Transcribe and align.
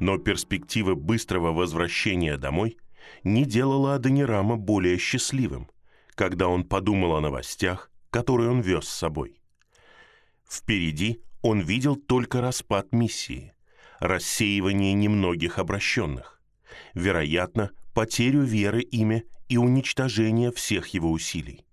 Но 0.00 0.18
перспектива 0.18 0.96
быстрого 0.96 1.52
возвращения 1.52 2.36
домой 2.38 2.76
не 3.22 3.44
делала 3.44 3.94
Аденирама 3.94 4.56
более 4.56 4.98
счастливым, 4.98 5.70
когда 6.16 6.48
он 6.48 6.64
подумал 6.64 7.14
о 7.14 7.20
новостях, 7.20 7.92
которые 8.10 8.50
он 8.50 8.62
вез 8.62 8.88
с 8.88 8.98
собой. 8.98 9.40
Впереди 10.44 11.22
он 11.42 11.60
видел 11.60 11.96
только 11.96 12.40
распад 12.40 12.92
миссии, 12.92 13.52
рассеивание 14.00 14.92
немногих 14.92 15.58
обращенных, 15.58 16.40
вероятно, 16.94 17.70
потерю 17.94 18.42
веры 18.42 18.82
ими 18.82 19.24
и 19.48 19.56
уничтожение 19.56 20.52
всех 20.52 20.88
его 20.88 21.10
усилий. 21.10 21.64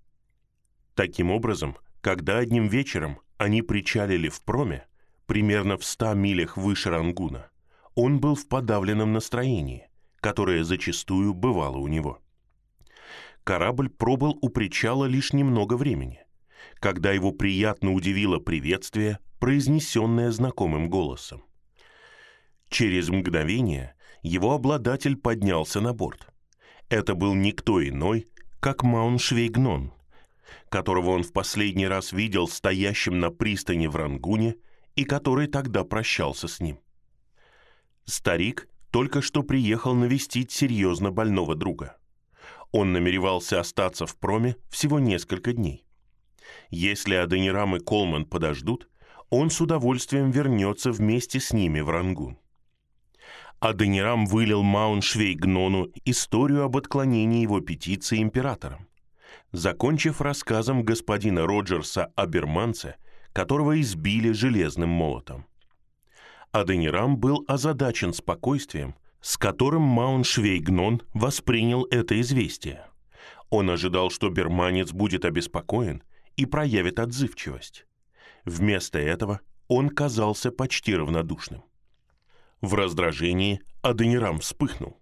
Таким 0.96 1.32
образом, 1.32 1.78
когда 2.02 2.38
одним 2.38 2.68
вечером 2.68 3.20
они 3.38 3.62
причалили 3.62 4.30
в 4.30 4.42
проме, 4.42 4.86
примерно 5.26 5.78
в 5.78 5.84
ста 5.84 6.14
милях 6.14 6.58
выше 6.58 6.90
Рангуна, 6.90 7.50
он 7.96 8.20
был 8.20 8.36
в 8.36 8.48
подавленном 8.48 9.14
настроении, 9.14 9.90
которое 10.20 10.64
зачастую 10.64 11.34
бывало 11.34 11.78
у 11.78 11.88
него. 11.88 12.22
Корабль 13.44 13.90
пробыл 13.90 14.38
у 14.42 14.50
причала 14.50 15.06
лишь 15.06 15.34
немного 15.34 15.76
времени, 15.78 16.20
когда 16.80 17.12
его 17.12 17.32
приятно 17.32 17.94
удивило 17.94 18.40
приветствие, 18.40 19.20
произнесенное 19.46 20.32
знакомым 20.32 20.90
голосом. 20.90 21.44
Через 22.68 23.10
мгновение 23.10 23.94
его 24.24 24.54
обладатель 24.54 25.16
поднялся 25.16 25.82
на 25.82 25.94
борт. 25.94 26.26
Это 26.90 27.14
был 27.14 27.36
никто 27.36 27.80
иной, 27.88 28.28
как 28.60 28.82
Мауншвейгнон, 28.82 29.94
которого 30.70 31.12
он 31.12 31.22
в 31.22 31.32
последний 31.32 31.86
раз 31.86 32.12
видел 32.12 32.48
стоящим 32.48 33.20
на 33.20 33.30
пристани 33.30 33.86
в 33.86 33.96
Рангуне 33.96 34.56
и 34.96 35.04
который 35.04 35.46
тогда 35.46 35.84
прощался 35.84 36.48
с 36.48 36.60
ним. 36.60 36.80
Старик 38.06 38.68
только 38.90 39.22
что 39.22 39.44
приехал 39.44 39.94
навестить 39.94 40.52
серьезно 40.52 41.12
больного 41.12 41.54
друга. 41.54 41.98
Он 42.72 42.94
намеревался 42.94 43.60
остаться 43.60 44.08
в 44.08 44.18
проме 44.18 44.56
всего 44.72 44.98
несколько 44.98 45.54
дней. 45.54 45.86
Если 46.72 47.14
Аденирам 47.14 47.76
и 47.76 47.80
Колман 47.80 48.26
подождут, 48.26 48.90
он 49.30 49.50
с 49.50 49.62
удовольствием 49.62 50.32
вернется 50.32 50.92
вместе 50.92 51.40
с 51.40 51.54
ними 51.54 51.80
в 51.80 51.90
Рангун. 51.90 52.38
Аденирам 53.60 54.26
вылил 54.26 54.64
Мауншвейгнону 54.64 55.90
историю 56.06 56.64
об 56.64 56.78
отклонении 56.78 57.42
его 57.42 57.62
петиции 57.62 58.22
императором, 58.22 58.88
закончив 59.52 60.22
рассказом 60.22 60.84
господина 60.84 61.46
Роджерса 61.48 62.12
о 62.16 62.26
берманце, 62.28 62.96
которого 63.34 63.80
избили 63.82 64.32
железным 64.32 64.90
молотом. 64.90 65.46
Аденирам 66.52 67.18
был 67.18 67.44
озадачен 67.48 68.14
спокойствием, 68.14 68.96
с 69.22 69.38
которым 69.38 69.82
Мауншвейгнон 69.82 71.02
воспринял 71.14 71.86
это 71.90 72.20
известие. 72.22 72.86
Он 73.50 73.70
ожидал, 73.70 74.10
что 74.10 74.30
берманец 74.30 74.92
будет 74.92 75.26
обеспокоен 75.26 76.04
и 76.36 76.46
проявит 76.46 77.00
отзывчивость. 77.00 77.86
Вместо 78.46 79.00
этого 79.00 79.42
он 79.68 79.90
казался 79.90 80.52
почти 80.52 80.96
равнодушным. 80.96 81.64
В 82.62 82.76
раздражении 82.76 83.62
Аденирам 83.82 84.40
вспыхнул. 84.40 85.02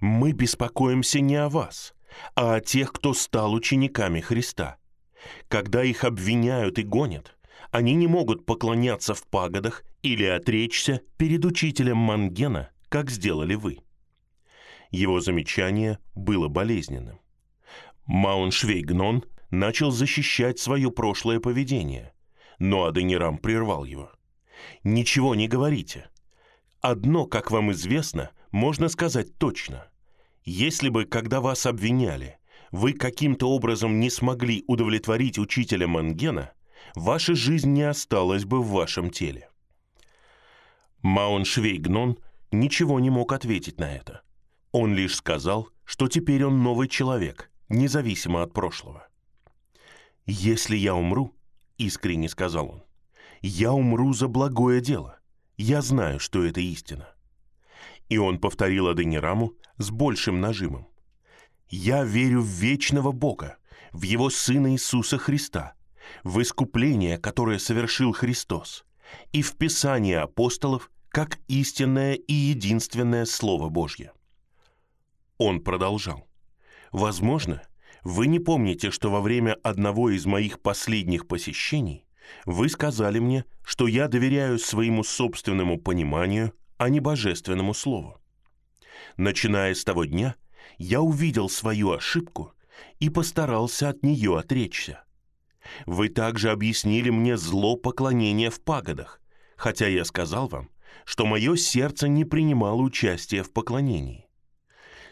«Мы 0.00 0.32
беспокоимся 0.32 1.20
не 1.20 1.36
о 1.36 1.48
вас, 1.48 1.94
а 2.34 2.54
о 2.54 2.60
тех, 2.60 2.92
кто 2.92 3.12
стал 3.12 3.52
учениками 3.52 4.20
Христа. 4.20 4.78
Когда 5.48 5.82
их 5.82 6.04
обвиняют 6.04 6.78
и 6.78 6.82
гонят, 6.82 7.36
они 7.70 7.94
не 7.94 8.06
могут 8.06 8.46
поклоняться 8.46 9.14
в 9.14 9.26
пагодах 9.26 9.82
или 10.02 10.24
отречься 10.24 11.00
перед 11.16 11.44
учителем 11.44 11.98
Мангена, 11.98 12.70
как 12.88 13.10
сделали 13.10 13.54
вы». 13.54 13.80
Его 14.90 15.20
замечание 15.20 15.98
было 16.14 16.48
болезненным. 16.48 17.20
Мауншвейгнон 18.06 19.24
начал 19.50 19.90
защищать 19.90 20.58
свое 20.58 20.90
прошлое 20.90 21.40
поведение, 21.40 22.13
но 22.58 22.84
Аденирам 22.84 23.38
прервал 23.38 23.84
его. 23.84 24.10
«Ничего 24.82 25.34
не 25.34 25.48
говорите. 25.48 26.08
Одно, 26.80 27.26
как 27.26 27.50
вам 27.50 27.72
известно, 27.72 28.30
можно 28.50 28.88
сказать 28.88 29.36
точно. 29.38 29.88
Если 30.44 30.88
бы, 30.88 31.04
когда 31.04 31.40
вас 31.40 31.66
обвиняли, 31.66 32.38
вы 32.70 32.92
каким-то 32.92 33.50
образом 33.50 34.00
не 34.00 34.10
смогли 34.10 34.64
удовлетворить 34.66 35.38
учителя 35.38 35.88
Мангена, 35.88 36.52
ваша 36.94 37.34
жизнь 37.34 37.72
не 37.72 37.82
осталась 37.82 38.44
бы 38.44 38.62
в 38.62 38.68
вашем 38.68 39.10
теле». 39.10 39.48
Маун 41.02 41.44
Швейгнон 41.44 42.18
ничего 42.50 43.00
не 43.00 43.10
мог 43.10 43.32
ответить 43.32 43.78
на 43.78 43.94
это. 43.94 44.22
Он 44.72 44.94
лишь 44.94 45.16
сказал, 45.16 45.68
что 45.84 46.08
теперь 46.08 46.44
он 46.44 46.62
новый 46.62 46.88
человек, 46.88 47.50
независимо 47.68 48.42
от 48.42 48.52
прошлого. 48.52 49.06
«Если 50.26 50.76
я 50.76 50.94
умру,— 50.94 51.34
искренне 51.78 52.28
сказал 52.28 52.70
он. 52.70 52.82
«Я 53.40 53.72
умру 53.72 54.12
за 54.12 54.28
благое 54.28 54.80
дело. 54.80 55.18
Я 55.56 55.82
знаю, 55.82 56.18
что 56.20 56.44
это 56.44 56.60
истина». 56.60 57.08
И 58.08 58.18
он 58.18 58.38
повторил 58.38 58.88
Аденираму 58.88 59.54
с 59.78 59.90
большим 59.90 60.40
нажимом. 60.40 60.88
«Я 61.68 62.04
верю 62.04 62.40
в 62.40 62.46
вечного 62.46 63.12
Бога, 63.12 63.58
в 63.92 64.02
Его 64.02 64.30
Сына 64.30 64.72
Иисуса 64.72 65.18
Христа, 65.18 65.74
в 66.22 66.40
искупление, 66.40 67.18
которое 67.18 67.58
совершил 67.58 68.12
Христос, 68.12 68.84
и 69.32 69.42
в 69.42 69.56
Писание 69.56 70.20
апостолов 70.20 70.90
как 71.08 71.38
истинное 71.48 72.14
и 72.14 72.32
единственное 72.32 73.24
Слово 73.24 73.68
Божье». 73.68 74.12
Он 75.38 75.60
продолжал. 75.60 76.28
«Возможно,— 76.92 77.62
вы 78.04 78.26
не 78.26 78.38
помните, 78.38 78.90
что 78.90 79.10
во 79.10 79.20
время 79.20 79.56
одного 79.62 80.10
из 80.10 80.26
моих 80.26 80.60
последних 80.60 81.26
посещений 81.26 82.06
вы 82.44 82.68
сказали 82.68 83.18
мне, 83.18 83.46
что 83.64 83.86
я 83.86 84.08
доверяю 84.08 84.58
своему 84.58 85.02
собственному 85.02 85.78
пониманию, 85.78 86.52
а 86.76 86.90
не 86.90 87.00
божественному 87.00 87.72
слову. 87.72 88.20
Начиная 89.16 89.74
с 89.74 89.84
того 89.84 90.04
дня, 90.04 90.36
я 90.76 91.00
увидел 91.00 91.48
свою 91.48 91.92
ошибку 91.92 92.52
и 93.00 93.08
постарался 93.08 93.88
от 93.88 94.02
нее 94.02 94.38
отречься. 94.38 95.04
Вы 95.86 96.08
также 96.10 96.50
объяснили 96.50 97.08
мне 97.08 97.38
зло 97.38 97.76
поклонения 97.76 98.50
в 98.50 98.60
пагодах, 98.60 99.22
хотя 99.56 99.86
я 99.86 100.04
сказал 100.04 100.48
вам, 100.48 100.68
что 101.06 101.24
мое 101.24 101.56
сердце 101.56 102.08
не 102.08 102.24
принимало 102.24 102.82
участия 102.82 103.42
в 103.42 103.52
поклонении. 103.52 104.28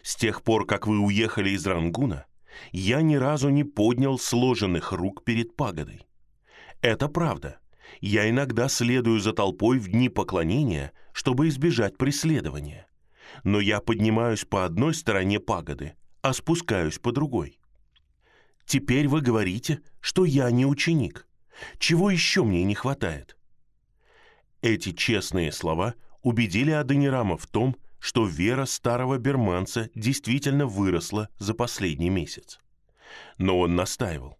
С 0.03 0.15
тех 0.15 0.43
пор, 0.43 0.67
как 0.67 0.85
вы 0.85 0.99
уехали 0.99 1.51
из 1.51 1.65
Рангуна, 1.65 2.25
я 2.71 3.01
ни 3.01 3.15
разу 3.15 3.49
не 3.49 3.63
поднял 3.63 4.17
сложенных 4.19 4.91
рук 4.91 5.23
перед 5.23 5.55
пагодой. 5.55 6.07
Это 6.81 7.07
правда. 7.07 7.59
Я 8.01 8.29
иногда 8.29 8.67
следую 8.67 9.19
за 9.19 9.33
толпой 9.33 9.79
в 9.79 9.87
дни 9.87 10.09
поклонения, 10.09 10.91
чтобы 11.13 11.47
избежать 11.47 11.97
преследования. 11.97 12.87
Но 13.43 13.59
я 13.59 13.79
поднимаюсь 13.79 14.45
по 14.45 14.65
одной 14.65 14.93
стороне 14.93 15.39
пагоды, 15.39 15.95
а 16.21 16.33
спускаюсь 16.33 16.99
по 16.99 17.11
другой. 17.11 17.59
Теперь 18.65 19.07
вы 19.07 19.21
говорите, 19.21 19.81
что 19.99 20.25
я 20.25 20.49
не 20.51 20.65
ученик. 20.65 21.27
Чего 21.77 22.09
еще 22.09 22.43
мне 22.43 22.63
не 22.63 22.75
хватает? 22.75 23.37
Эти 24.61 24.91
честные 24.91 25.51
слова 25.51 25.95
убедили 26.21 26.71
Аденирама 26.71 27.37
в 27.37 27.47
том, 27.47 27.75
что 28.03 28.25
вера 28.25 28.65
старого 28.65 29.17
берманца 29.17 29.89
действительно 29.95 30.65
выросла 30.65 31.29
за 31.39 31.53
последний 31.53 32.09
месяц. 32.09 32.59
Но 33.37 33.59
он 33.59 33.77
настаивал. 33.77 34.37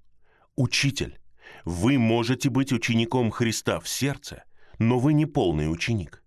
«Учитель, 0.57 1.18
вы 1.63 1.98
можете 1.98 2.50
быть 2.50 2.74
учеником 2.74 3.31
Христа 3.31 3.80
в 3.80 3.88
сердце, 3.88 4.44
но 4.80 5.00
вы 5.00 5.13
не 5.13 5.25
полный 5.25 5.71
ученик. 5.71 6.25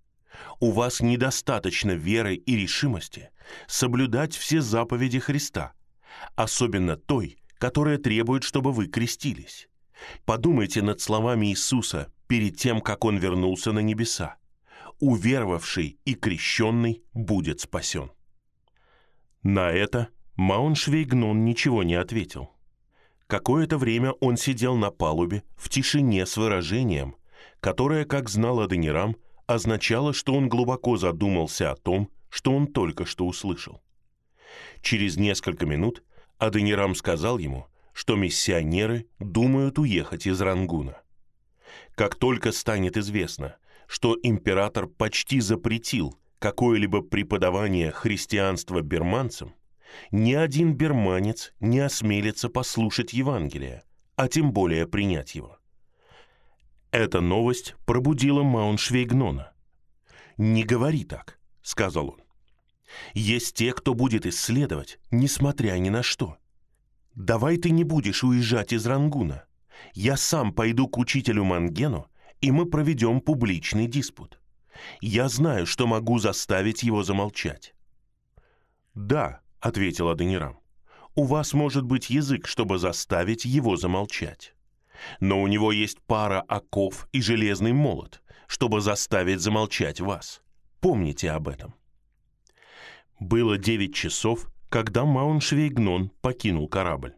У 0.60 0.70
вас 0.70 1.00
недостаточно 1.00 1.90
веры 1.90 2.36
и 2.36 2.56
решимости 2.56 3.28
соблюдать 3.66 4.34
все 4.34 4.62
заповеди 4.62 5.18
Христа, 5.18 5.74
особенно 6.36 6.96
той, 6.96 7.36
которая 7.58 7.98
требует, 7.98 8.44
чтобы 8.44 8.72
вы 8.72 8.86
крестились. 8.86 9.68
Подумайте 10.24 10.80
над 10.80 11.02
словами 11.02 11.48
Иисуса 11.48 12.10
перед 12.28 12.56
тем, 12.56 12.80
как 12.80 13.04
Он 13.04 13.18
вернулся 13.18 13.72
на 13.72 13.80
небеса 13.80 14.38
уверовавший 15.00 15.98
и 16.04 16.14
крещенный 16.14 17.02
будет 17.12 17.60
спасен. 17.60 18.10
На 19.43 19.70
это 19.70 20.08
Мауншвейгнон 20.37 21.44
ничего 21.44 21.82
не 21.82 21.94
ответил. 21.94 22.50
Какое-то 23.26 23.78
время 23.78 24.12
он 24.20 24.37
сидел 24.37 24.76
на 24.76 24.90
палубе 24.90 25.43
в 25.56 25.69
тишине 25.69 26.26
с 26.26 26.37
выражением, 26.37 27.16
которое, 27.60 28.04
как 28.04 28.28
знал 28.28 28.60
Аденирам, 28.60 29.16
означало, 29.46 30.12
что 30.12 30.34
он 30.34 30.48
глубоко 30.48 30.96
задумался 30.96 31.70
о 31.70 31.76
том, 31.76 32.10
что 32.28 32.52
он 32.52 32.66
только 32.66 33.04
что 33.04 33.26
услышал. 33.26 33.82
Через 34.82 35.16
несколько 35.16 35.66
минут 35.66 36.04
Аденирам 36.38 36.94
сказал 36.94 37.38
ему, 37.38 37.66
что 37.93 38.14
миссионеры 38.14 39.06
думают 39.19 39.78
уехать 39.78 40.26
из 40.26 40.40
Рангуна. 40.40 41.00
Как 41.94 42.14
только 42.14 42.52
станет 42.52 42.96
известно, 42.96 43.56
что 43.86 44.16
император 44.22 44.86
почти 44.86 45.40
запретил 45.40 46.18
какое-либо 46.38 47.02
преподавание 47.02 47.90
христианства 47.90 48.80
берманцам, 48.80 49.54
ни 50.10 50.34
один 50.34 50.74
берманец 50.74 51.52
не 51.60 51.78
осмелится 51.78 52.48
послушать 52.48 53.12
Евангелие, 53.12 53.82
а 54.16 54.28
тем 54.28 54.52
более 54.52 54.86
принять 54.86 55.34
его. 55.34 55.58
Эта 56.90 57.20
новость 57.20 57.74
пробудила 57.84 58.42
Мауншвейгнона. 58.42 59.52
«Не 60.36 60.64
говори 60.64 61.04
так»,— 61.04 61.38
сказал 61.62 62.10
он. 62.10 62.20
«Есть 63.14 63.56
те, 63.56 63.72
кто 63.72 63.94
будет 63.94 64.26
исследовать, 64.26 64.98
несмотря 65.10 65.72
ни 65.78 65.88
на 65.88 66.02
что. 66.02 66.36
Давай 67.14 67.56
ты 67.56 67.70
не 67.70 67.84
будешь 67.84 68.22
уезжать 68.22 68.72
из 68.72 68.86
Рангуна. 68.86 69.44
Я 69.94 70.16
сам 70.16 70.52
пойду 70.52 70.86
к 70.88 70.98
учителю 70.98 71.44
Мангену, 71.44 72.08
и 72.40 72.50
мы 72.50 72.66
проведем 72.66 73.20
публичный 73.20 73.86
диспут. 73.86 74.40
Я 75.00 75.28
знаю, 75.28 75.66
что 75.66 75.86
могу 75.86 76.18
заставить 76.18 76.82
его 76.82 77.02
замолчать». 77.02 77.74
«Да»,— 78.94 79.40
ответил 79.60 80.08
Аденирам,— 80.08 80.58
«у 81.14 81.24
вас 81.24 81.54
может 81.54 81.84
быть 81.84 82.10
язык, 82.10 82.46
чтобы 82.46 82.78
заставить 82.78 83.44
его 83.44 83.76
замолчать. 83.76 84.54
Но 85.20 85.42
у 85.42 85.46
него 85.46 85.72
есть 85.72 86.00
пара 86.06 86.40
оков 86.40 87.08
и 87.12 87.20
железный 87.20 87.72
молот, 87.72 88.22
чтобы 88.46 88.80
заставить 88.80 89.40
замолчать 89.40 90.00
вас. 90.00 90.42
Помните 90.80 91.30
об 91.30 91.48
этом». 91.48 91.74
Было 93.18 93.56
девять 93.56 93.94
часов, 93.94 94.50
когда 94.68 95.04
Мауншвейгнон 95.04 96.10
покинул 96.20 96.68
корабль. 96.68 97.14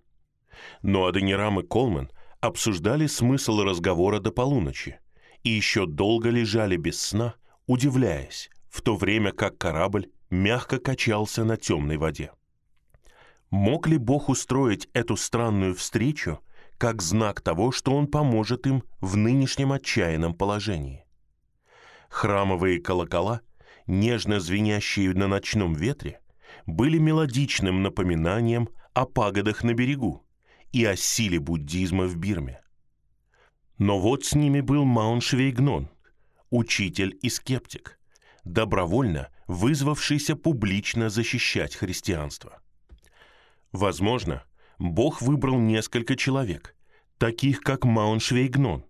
Но 0.82 1.06
Аденирам 1.06 1.60
и 1.60 1.66
Колман 1.66 2.10
обсуждали 2.40 3.06
смысл 3.06 3.62
разговора 3.62 4.20
до 4.20 4.30
полуночи 4.30 5.00
и 5.42 5.50
еще 5.50 5.86
долго 5.86 6.30
лежали 6.30 6.76
без 6.76 7.00
сна, 7.00 7.34
удивляясь, 7.66 8.50
в 8.68 8.82
то 8.82 8.96
время 8.96 9.32
как 9.32 9.58
корабль 9.58 10.10
мягко 10.30 10.78
качался 10.78 11.44
на 11.44 11.56
темной 11.56 11.96
воде. 11.96 12.32
Мог 13.50 13.86
ли 13.86 13.96
Бог 13.96 14.28
устроить 14.28 14.88
эту 14.92 15.16
странную 15.16 15.74
встречу 15.74 16.40
как 16.76 17.02
знак 17.02 17.40
того, 17.40 17.72
что 17.72 17.94
Он 17.94 18.06
поможет 18.06 18.66
им 18.66 18.84
в 19.00 19.16
нынешнем 19.16 19.72
отчаянном 19.72 20.34
положении? 20.34 21.04
Храмовые 22.08 22.80
колокола, 22.80 23.40
нежно 23.86 24.38
звенящие 24.38 25.12
на 25.14 25.28
ночном 25.28 25.74
ветре, 25.74 26.20
были 26.66 26.98
мелодичным 26.98 27.82
напоминанием 27.82 28.68
о 28.94 29.06
пагодах 29.06 29.64
на 29.64 29.74
берегу 29.74 30.26
и 30.72 30.84
о 30.84 30.96
силе 30.96 31.40
буддизма 31.40 32.04
в 32.04 32.16
Бирме. 32.16 32.60
Но 33.78 34.00
вот 34.00 34.24
с 34.24 34.34
ними 34.34 34.60
был 34.60 34.84
Мауншвейгнон, 34.84 35.88
учитель 36.50 37.16
и 37.22 37.30
скептик, 37.30 37.98
добровольно 38.44 39.28
вызвавшийся 39.46 40.34
публично 40.34 41.08
защищать 41.08 41.76
христианство. 41.76 42.60
Возможно, 43.70 44.42
Бог 44.78 45.22
выбрал 45.22 45.58
несколько 45.58 46.16
человек, 46.16 46.74
таких 47.18 47.60
как 47.60 47.84
Мауншвейгнон, 47.84 48.84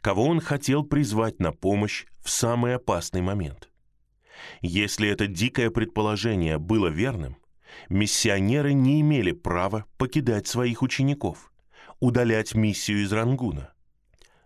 кого 0.00 0.26
он 0.26 0.40
хотел 0.40 0.82
призвать 0.82 1.38
на 1.38 1.52
помощь 1.52 2.06
в 2.18 2.30
самый 2.30 2.74
опасный 2.74 3.20
момент. 3.20 3.70
Если 4.60 5.08
это 5.08 5.26
дикое 5.26 5.70
предположение 5.70 6.58
было 6.58 6.88
верным, 6.88 7.36
миссионеры 7.88 8.72
не 8.72 9.00
имели 9.00 9.32
права 9.32 9.84
покидать 9.96 10.46
своих 10.48 10.82
учеников, 10.82 11.52
удалять 12.00 12.54
миссию 12.54 13.02
из 13.02 13.12
Рангуна. 13.12 13.73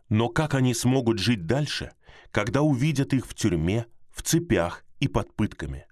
Но 0.09 0.29
как 0.29 0.55
они 0.55 0.75
смогут 0.75 1.19
жить 1.19 1.47
дальше, 1.47 1.93
когда 2.31 2.63
увидят 2.63 3.13
их 3.13 3.27
в 3.27 3.35
тюрьме, 3.35 3.87
в 4.11 4.23
цепях 4.23 4.85
и 5.01 5.09
под 5.09 5.35
пытками? 5.35 5.87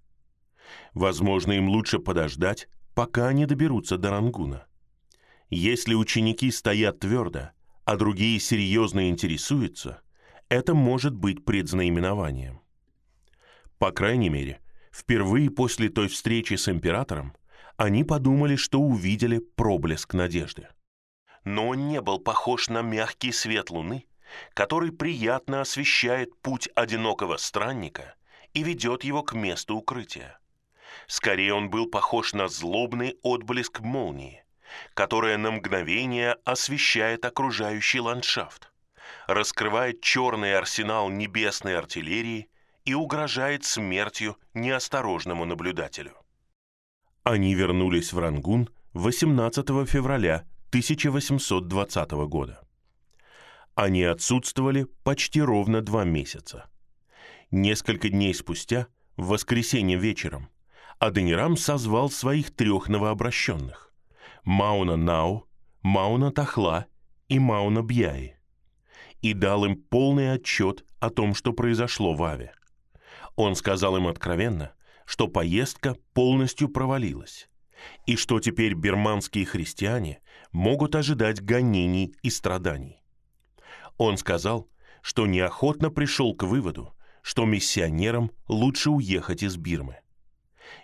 Возможно, 0.94 1.52
им 1.52 1.68
лучше 1.68 1.98
подождать, 1.98 2.68
пока 2.94 3.28
они 3.28 3.46
доберутся 3.46 3.98
до 3.98 4.10
Рангуна. 4.10 4.66
Если 5.50 5.94
ученики 5.94 6.50
стоят 6.50 7.00
твердо, 7.00 7.50
а 7.84 7.96
другие 7.96 8.40
серьезно 8.40 9.10
интересуются, 9.10 10.00
это 10.48 10.74
может 10.74 11.14
быть 11.14 11.44
предзнаменованием. 11.44 12.60
По 13.78 13.92
крайней 13.92 14.30
мере, 14.30 14.60
впервые 14.90 15.50
после 15.50 15.88
той 15.88 16.08
встречи 16.08 16.54
с 16.54 16.68
императором 16.68 17.36
они 17.76 18.02
подумали, 18.02 18.56
что 18.56 18.80
увидели 18.80 19.38
проблеск 19.38 20.14
надежды 20.14 20.68
но 21.46 21.68
он 21.68 21.86
не 21.88 22.00
был 22.00 22.18
похож 22.18 22.68
на 22.68 22.82
мягкий 22.82 23.30
свет 23.30 23.70
луны, 23.70 24.04
который 24.52 24.90
приятно 24.90 25.60
освещает 25.60 26.36
путь 26.42 26.68
одинокого 26.74 27.36
странника 27.36 28.16
и 28.52 28.64
ведет 28.64 29.04
его 29.04 29.22
к 29.22 29.32
месту 29.32 29.76
укрытия. 29.76 30.40
Скорее 31.06 31.54
он 31.54 31.70
был 31.70 31.86
похож 31.86 32.34
на 32.34 32.48
злобный 32.48 33.16
отблеск 33.22 33.78
молнии, 33.78 34.44
которая 34.94 35.38
на 35.38 35.52
мгновение 35.52 36.32
освещает 36.44 37.24
окружающий 37.24 38.00
ландшафт, 38.00 38.72
раскрывает 39.28 40.00
черный 40.00 40.56
арсенал 40.56 41.10
небесной 41.10 41.78
артиллерии 41.78 42.48
и 42.84 42.94
угрожает 42.94 43.64
смертью 43.64 44.36
неосторожному 44.52 45.44
наблюдателю. 45.44 46.16
Они 47.22 47.54
вернулись 47.54 48.12
в 48.12 48.18
Рангун 48.18 48.68
18 48.94 49.88
февраля 49.88 50.44
1820 50.68 52.10
года. 52.28 52.60
Они 53.74 54.02
отсутствовали 54.02 54.86
почти 55.04 55.42
ровно 55.42 55.82
два 55.82 56.04
месяца. 56.04 56.68
Несколько 57.50 58.08
дней 58.08 58.34
спустя, 58.34 58.88
в 59.16 59.28
воскресенье 59.28 59.98
вечером, 59.98 60.48
Аденирам 60.98 61.56
созвал 61.56 62.10
своих 62.10 62.54
трех 62.54 62.88
новообращенных– 62.88 63.92
Мауна 64.44 64.96
Нау, 64.96 65.46
Мауна 65.82 66.32
Тахла 66.32 66.86
и 67.28 67.38
Мауна 67.38 67.82
Бьяи 67.82 68.36
и 69.22 69.32
дал 69.32 69.64
им 69.64 69.76
полный 69.76 70.32
отчет 70.32 70.84
о 71.00 71.10
том, 71.10 71.34
что 71.34 71.52
произошло 71.52 72.14
в 72.14 72.22
Аве. 72.22 72.52
Он 73.34 73.56
сказал 73.56 73.96
им 73.96 74.06
откровенно, 74.06 74.72
что 75.04 75.28
поездка 75.28 75.96
полностью 76.14 76.68
провалилась, 76.68 77.48
и 78.06 78.16
что 78.16 78.40
теперь 78.40 78.74
бирманские 78.74 79.44
христиане 79.44 80.20
могут 80.56 80.94
ожидать 80.94 81.42
гонений 81.42 82.14
и 82.22 82.30
страданий. 82.30 83.02
Он 83.98 84.16
сказал, 84.16 84.70
что 85.02 85.26
неохотно 85.26 85.90
пришел 85.90 86.34
к 86.34 86.44
выводу, 86.44 86.94
что 87.20 87.44
миссионерам 87.44 88.30
лучше 88.48 88.88
уехать 88.88 89.42
из 89.42 89.58
Бирмы. 89.58 89.98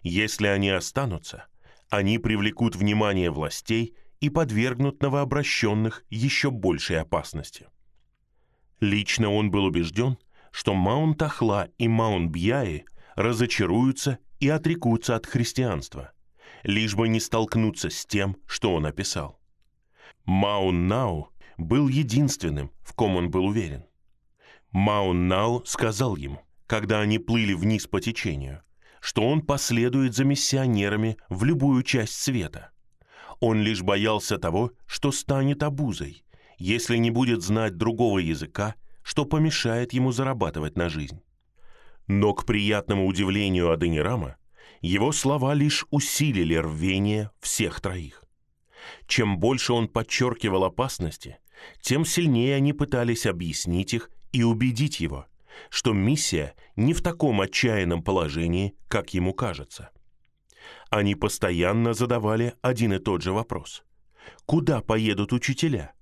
Если 0.02 0.46
они 0.46 0.68
останутся, 0.68 1.46
они 1.88 2.18
привлекут 2.18 2.76
внимание 2.76 3.30
властей 3.30 3.96
и 4.20 4.28
подвергнут 4.28 5.00
новообращенных 5.00 6.04
еще 6.10 6.50
большей 6.50 7.00
опасности. 7.00 7.68
Лично 8.78 9.32
он 9.32 9.50
был 9.50 9.64
убежден, 9.64 10.18
что 10.50 10.74
Маунт-Ахла 10.74 11.70
и 11.78 11.88
Маунт-Бьяи 11.88 12.84
разочаруются 13.16 14.18
и 14.38 14.50
отрекутся 14.50 15.16
от 15.16 15.26
христианства– 15.26 16.12
лишь 16.62 16.94
бы 16.94 17.08
не 17.08 17.18
столкнуться 17.18 17.90
с 17.90 18.06
тем, 18.06 18.36
что 18.46 18.72
он 18.74 18.86
описал. 18.86 19.41
Маун 20.24 20.86
Нау 20.86 21.30
был 21.58 21.88
единственным, 21.88 22.70
в 22.82 22.94
ком 22.94 23.16
он 23.16 23.30
был 23.30 23.46
уверен. 23.46 23.84
Маун 24.70 25.28
Нау 25.28 25.64
сказал 25.64 26.16
ему, 26.16 26.40
когда 26.66 27.00
они 27.00 27.18
плыли 27.18 27.54
вниз 27.54 27.86
по 27.86 28.00
течению, 28.00 28.62
что 29.00 29.28
он 29.28 29.42
последует 29.42 30.14
за 30.14 30.24
миссионерами 30.24 31.16
в 31.28 31.44
любую 31.44 31.82
часть 31.82 32.14
света. 32.14 32.70
Он 33.40 33.60
лишь 33.60 33.82
боялся 33.82 34.38
того, 34.38 34.72
что 34.86 35.10
станет 35.10 35.62
обузой, 35.64 36.24
если 36.56 36.96
не 36.96 37.10
будет 37.10 37.42
знать 37.42 37.76
другого 37.76 38.18
языка, 38.18 38.76
что 39.02 39.24
помешает 39.24 39.92
ему 39.92 40.12
зарабатывать 40.12 40.76
на 40.76 40.88
жизнь. 40.88 41.20
Но 42.06 42.32
к 42.34 42.46
приятному 42.46 43.06
удивлению 43.06 43.72
Аденирама 43.72 44.36
его 44.80 45.10
слова 45.10 45.54
лишь 45.54 45.84
усилили 45.90 46.54
рвение 46.54 47.30
всех 47.40 47.80
троих. 47.80 48.24
Чем 49.06 49.38
больше 49.38 49.72
он 49.72 49.88
подчеркивал 49.88 50.64
опасности, 50.64 51.38
тем 51.80 52.04
сильнее 52.04 52.56
они 52.56 52.72
пытались 52.72 53.26
объяснить 53.26 53.94
их 53.94 54.10
и 54.32 54.42
убедить 54.42 55.00
его, 55.00 55.26
что 55.70 55.92
миссия 55.92 56.54
не 56.76 56.94
в 56.94 57.02
таком 57.02 57.40
отчаянном 57.40 58.02
положении, 58.02 58.74
как 58.88 59.14
ему 59.14 59.34
кажется. 59.34 59.90
Они 60.90 61.14
постоянно 61.14 61.94
задавали 61.94 62.54
один 62.62 62.94
и 62.94 62.98
тот 62.98 63.22
же 63.22 63.32
вопрос. 63.32 63.84
Куда 64.46 64.80
поедут 64.80 65.32
учителя? 65.32 65.92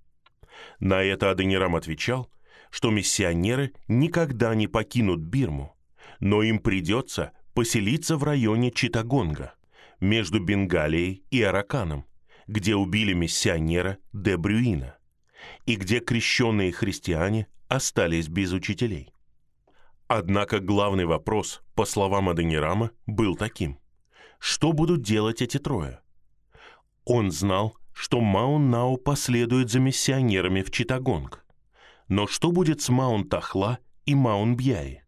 На 0.78 1.02
это 1.02 1.30
Аденирам 1.30 1.76
отвечал, 1.76 2.30
что 2.70 2.90
миссионеры 2.90 3.72
никогда 3.88 4.54
не 4.54 4.68
покинут 4.68 5.20
Бирму, 5.20 5.76
но 6.20 6.42
им 6.42 6.58
придется 6.58 7.32
поселиться 7.54 8.16
в 8.16 8.24
районе 8.24 8.70
Читагонга, 8.70 9.54
между 10.00 10.40
Бенгалией 10.40 11.24
и 11.30 11.42
Араканом, 11.42 12.06
где 12.50 12.74
убили 12.74 13.12
миссионера 13.12 13.98
Де 14.12 14.36
Брюина, 14.36 14.96
и 15.66 15.76
где 15.76 16.00
крещенные 16.00 16.72
христиане 16.72 17.46
остались 17.68 18.26
без 18.26 18.52
учителей. 18.52 19.14
Однако 20.08 20.58
главный 20.58 21.04
вопрос, 21.04 21.62
по 21.76 21.84
словам 21.84 22.28
Аденирама, 22.28 22.90
был 23.06 23.36
таким. 23.36 23.78
Что 24.40 24.72
будут 24.72 25.02
делать 25.02 25.40
эти 25.40 25.58
трое? 25.58 26.00
Он 27.04 27.30
знал, 27.30 27.76
что 27.92 28.20
Маун-Нау 28.20 28.96
последует 28.96 29.70
за 29.70 29.78
миссионерами 29.78 30.62
в 30.62 30.72
Читагонг. 30.72 31.44
Но 32.08 32.26
что 32.26 32.50
будет 32.50 32.80
с 32.80 32.88
Маун-Тахла 32.88 33.78
и 34.06 34.16
Маун-Бьяи? 34.16 35.02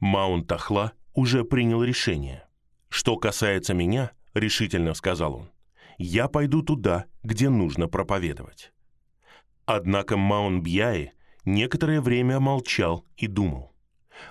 Маун-Тахла 0.00 0.92
уже 1.12 1.44
принял 1.44 1.84
решение. 1.84 2.48
«Что 2.88 3.18
касается 3.18 3.74
меня,— 3.74 4.12
решительно 4.34 4.94
сказал 4.94 5.34
он,— 5.34 5.50
я 5.98 6.28
пойду 6.28 6.62
туда, 6.62 7.06
где 7.22 7.48
нужно 7.48 7.88
проповедовать». 7.88 8.72
Однако 9.64 10.16
Маун-Бьяи 10.16 11.12
некоторое 11.44 12.00
время 12.00 12.40
молчал 12.40 13.04
и 13.16 13.26
думал. 13.26 13.72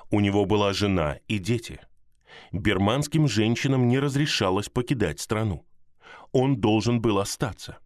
У 0.09 0.19
него 0.19 0.45
была 0.45 0.73
жена 0.73 1.17
и 1.27 1.39
дети. 1.39 1.79
Берманским 2.51 3.27
женщинам 3.27 3.87
не 3.87 3.99
разрешалось 3.99 4.69
покидать 4.69 5.19
страну. 5.19 5.65
Он 6.31 6.59
должен 6.59 7.01
был 7.01 7.19
остаться. 7.19 7.77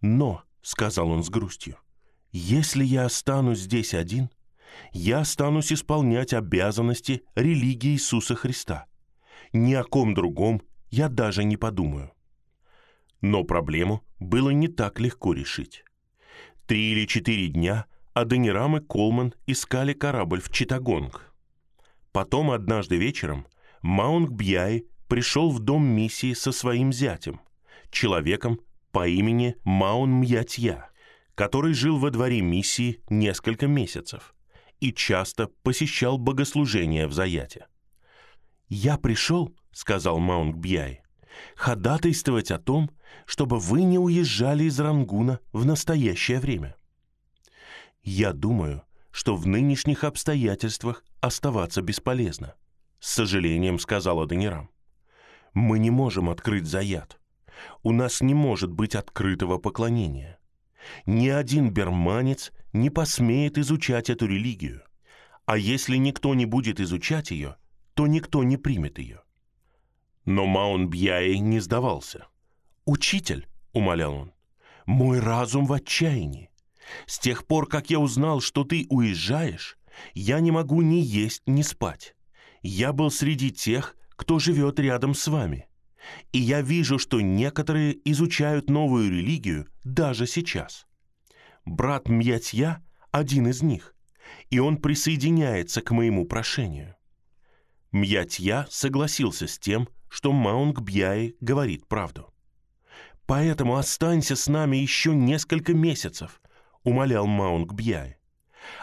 «Но»,— 0.00 0.42
сказал 0.62 1.10
он 1.10 1.22
с 1.22 1.30
грустью,— 1.30 1.76
«если 2.32 2.84
я 2.84 3.04
останусь 3.06 3.60
здесь 3.60 3.94
один, 3.94 4.30
я 4.92 5.20
останусь 5.20 5.72
исполнять 5.72 6.32
обязанности 6.32 7.22
религии 7.34 7.92
Иисуса 7.92 8.34
Христа. 8.34 8.86
Ни 9.52 9.74
о 9.74 9.84
ком 9.84 10.14
другом 10.14 10.62
я 10.90 11.08
даже 11.08 11.44
не 11.44 11.56
подумаю». 11.56 12.12
Но 13.20 13.44
проблему 13.44 14.04
было 14.18 14.50
не 14.50 14.68
так 14.68 15.00
легко 15.00 15.32
решить. 15.32 15.84
Три 16.66 16.92
или 16.92 17.06
четыре 17.06 17.48
дня— 17.48 17.86
Аденирам 18.20 18.76
и 18.76 18.80
Колман 18.80 19.32
искали 19.46 19.92
корабль 19.92 20.40
в 20.40 20.50
Читагонг. 20.50 21.32
Потом 22.10 22.50
однажды 22.50 22.96
вечером 22.96 23.46
Маунг 23.80 24.30
Бьяй 24.30 24.86
пришел 25.06 25.50
в 25.50 25.60
дом 25.60 25.84
миссии 25.84 26.34
со 26.34 26.50
своим 26.50 26.92
зятем, 26.92 27.40
человеком 27.90 28.60
по 28.90 29.06
имени 29.06 29.56
Маун 29.62 30.10
Мьятья, 30.10 30.90
который 31.36 31.74
жил 31.74 31.98
во 31.98 32.10
дворе 32.10 32.40
миссии 32.40 33.00
несколько 33.08 33.68
месяцев 33.68 34.34
и 34.80 34.92
часто 34.92 35.48
посещал 35.62 36.18
богослужения 36.18 37.06
в 37.06 37.12
Заяте. 37.12 37.66
«Я 38.68 38.96
пришел»,— 38.96 39.54
сказал 39.72 40.18
Маунг 40.18 40.56
Бьяй,— 40.56 41.02
«ходатайствовать 41.56 42.50
о 42.50 42.58
том, 42.58 42.90
чтобы 43.26 43.58
вы 43.58 43.82
не 43.82 43.98
уезжали 43.98 44.64
из 44.64 44.78
Рангуна 44.80 45.40
в 45.52 45.64
настоящее 45.64 46.40
время. 46.40 46.76
Я 48.02 48.32
думаю, 48.32 48.82
что 49.10 49.36
в 49.36 49.46
нынешних 49.46 50.04
обстоятельствах 50.04 51.04
оставаться 51.20 51.82
бесполезно, 51.82 52.54
с 53.00 53.12
сожалением 53.12 53.78
сказала 53.78 54.26
Данирам. 54.26 54.70
Мы 55.54 55.78
не 55.78 55.90
можем 55.90 56.30
открыть 56.30 56.66
заят. 56.66 57.20
У 57.82 57.92
нас 57.92 58.20
не 58.20 58.34
может 58.34 58.70
быть 58.70 58.94
открытого 58.94 59.58
поклонения. 59.58 60.38
Ни 61.06 61.28
один 61.28 61.70
берманец 61.70 62.52
не 62.72 62.90
посмеет 62.90 63.58
изучать 63.58 64.10
эту 64.10 64.26
религию. 64.26 64.82
А 65.46 65.56
если 65.56 65.96
никто 65.96 66.34
не 66.34 66.46
будет 66.46 66.78
изучать 66.80 67.30
ее, 67.30 67.56
то 67.94 68.06
никто 68.06 68.44
не 68.44 68.56
примет 68.56 68.98
ее. 68.98 69.22
Но 70.24 70.46
Маун 70.46 70.88
Бьяи 70.88 71.36
не 71.36 71.60
сдавался. 71.60 72.26
«Учитель»,— 72.84 73.48
умолял 73.72 74.14
он,— 74.14 74.32
«мой 74.86 75.20
разум 75.20 75.66
в 75.66 75.72
отчаянии. 75.72 76.50
С 77.06 77.18
тех 77.18 77.46
пор, 77.46 77.68
как 77.68 77.90
я 77.90 77.98
узнал, 77.98 78.40
что 78.40 78.64
ты 78.64 78.86
уезжаешь, 78.88 79.78
я 80.14 80.40
не 80.40 80.50
могу 80.50 80.82
ни 80.82 80.96
есть, 80.96 81.42
ни 81.46 81.62
спать. 81.62 82.14
Я 82.62 82.92
был 82.92 83.10
среди 83.10 83.50
тех, 83.50 83.96
кто 84.16 84.38
живет 84.38 84.78
рядом 84.80 85.14
с 85.14 85.28
вами. 85.28 85.68
И 86.32 86.38
я 86.38 86.62
вижу, 86.62 86.98
что 86.98 87.20
некоторые 87.20 87.96
изучают 88.10 88.70
новую 88.70 89.10
религию 89.10 89.68
даже 89.84 90.26
сейчас. 90.26 90.86
Брат 91.64 92.08
Мьятья– 92.08 92.82
один 93.10 93.48
из 93.48 93.62
них, 93.62 93.94
и 94.50 94.58
он 94.58 94.78
присоединяется 94.78 95.82
к 95.82 95.90
моему 95.90 96.24
прошению. 96.24 96.96
Мьятья 97.92 98.66
согласился 98.70 99.46
с 99.46 99.58
тем, 99.58 99.88
что 100.08 100.32
Маунг 100.32 100.80
Бьяи 100.80 101.36
говорит 101.40 101.86
правду. 101.86 102.32
Поэтому 103.26 103.76
останься 103.76 104.36
с 104.36 104.46
нами 104.46 104.76
еще 104.76 105.14
несколько 105.14 105.74
месяцев, 105.74 106.40
умолял 106.82 107.26
Маунг 107.26 107.72
Бьяй. 107.72 108.16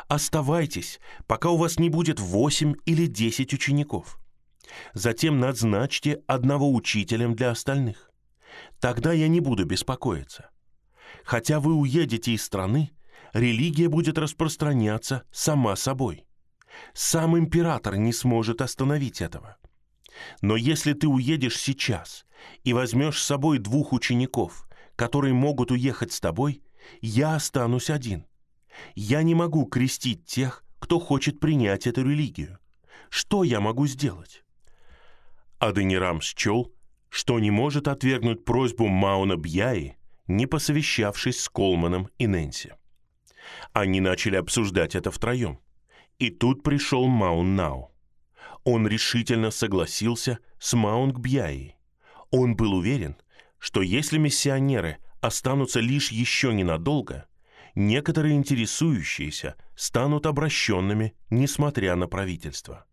«Оставайтесь, 0.07 0.99
пока 1.27 1.49
у 1.49 1.57
вас 1.57 1.77
не 1.79 1.89
будет 1.89 2.19
восемь 2.19 2.75
или 2.85 3.05
десять 3.07 3.53
учеников. 3.53 4.19
Затем 4.93 5.39
назначьте 5.39 6.23
одного 6.27 6.73
учителем 6.73 7.35
для 7.35 7.51
остальных. 7.51 8.11
Тогда 8.79 9.13
я 9.13 9.27
не 9.27 9.39
буду 9.39 9.65
беспокоиться. 9.65 10.49
Хотя 11.23 11.59
вы 11.59 11.73
уедете 11.73 12.31
из 12.31 12.43
страны, 12.43 12.91
религия 13.33 13.89
будет 13.89 14.17
распространяться 14.17 15.23
сама 15.31 15.75
собой. 15.75 16.25
Сам 16.93 17.37
император 17.37 17.97
не 17.97 18.13
сможет 18.13 18.61
остановить 18.61 19.21
этого. 19.21 19.57
Но 20.41 20.55
если 20.55 20.93
ты 20.93 21.07
уедешь 21.07 21.57
сейчас 21.57 22.25
и 22.63 22.73
возьмешь 22.73 23.21
с 23.21 23.25
собой 23.25 23.59
двух 23.59 23.93
учеников, 23.93 24.67
которые 24.95 25.33
могут 25.33 25.71
уехать 25.71 26.13
с 26.13 26.19
тобой, 26.19 26.61
я 27.01 27.35
останусь 27.35 27.89
один. 27.89 28.25
Я 28.93 29.23
не 29.23 29.35
могу 29.35 29.65
крестить 29.65 30.25
тех, 30.25 30.63
кто 30.79 30.99
хочет 30.99 31.39
принять 31.39 31.87
эту 31.87 32.03
религию. 32.03 32.59
Что 33.09 33.43
я 33.43 33.59
могу 33.59 33.87
сделать? 33.87 34.43
Аденирам 35.59 36.21
счел, 36.21 36.73
что 37.09 37.39
не 37.39 37.51
может 37.51 37.87
отвергнуть 37.87 38.45
просьбу 38.45 38.87
Мауна 38.87 39.37
Бьяи, 39.37 39.97
не 40.27 40.47
посовещавшись 40.47 41.39
с 41.39 41.49
Колманом 41.49 42.09
и 42.17 42.27
Нэнси. 42.27 42.73
Они 43.73 44.01
начали 44.01 44.35
обсуждать 44.35 44.95
это 44.95 45.11
втроем. 45.11 45.59
И 46.19 46.29
тут 46.29 46.63
пришел 46.63 47.07
Маун 47.07 47.55
Нау. 47.55 47.91
Он 48.63 48.87
решительно 48.87 49.51
согласился 49.51 50.39
с 50.59 50.73
Маунг 50.73 51.19
Бьяи. 51.19 51.75
Он 52.31 52.55
был 52.55 52.73
уверен, 52.73 53.15
что 53.59 53.81
если 53.81 54.17
миссионеры 54.17 54.97
останутся 55.21 55.79
лишь 55.79 56.11
еще 56.11 56.53
ненадолго, 56.53 57.25
некоторые 57.75 58.35
интересующиеся 58.35 59.55
станут 59.75 60.25
обращенными, 60.25 61.15
несмотря 61.29 61.95
на 61.95 62.07
правительство. 62.07 62.85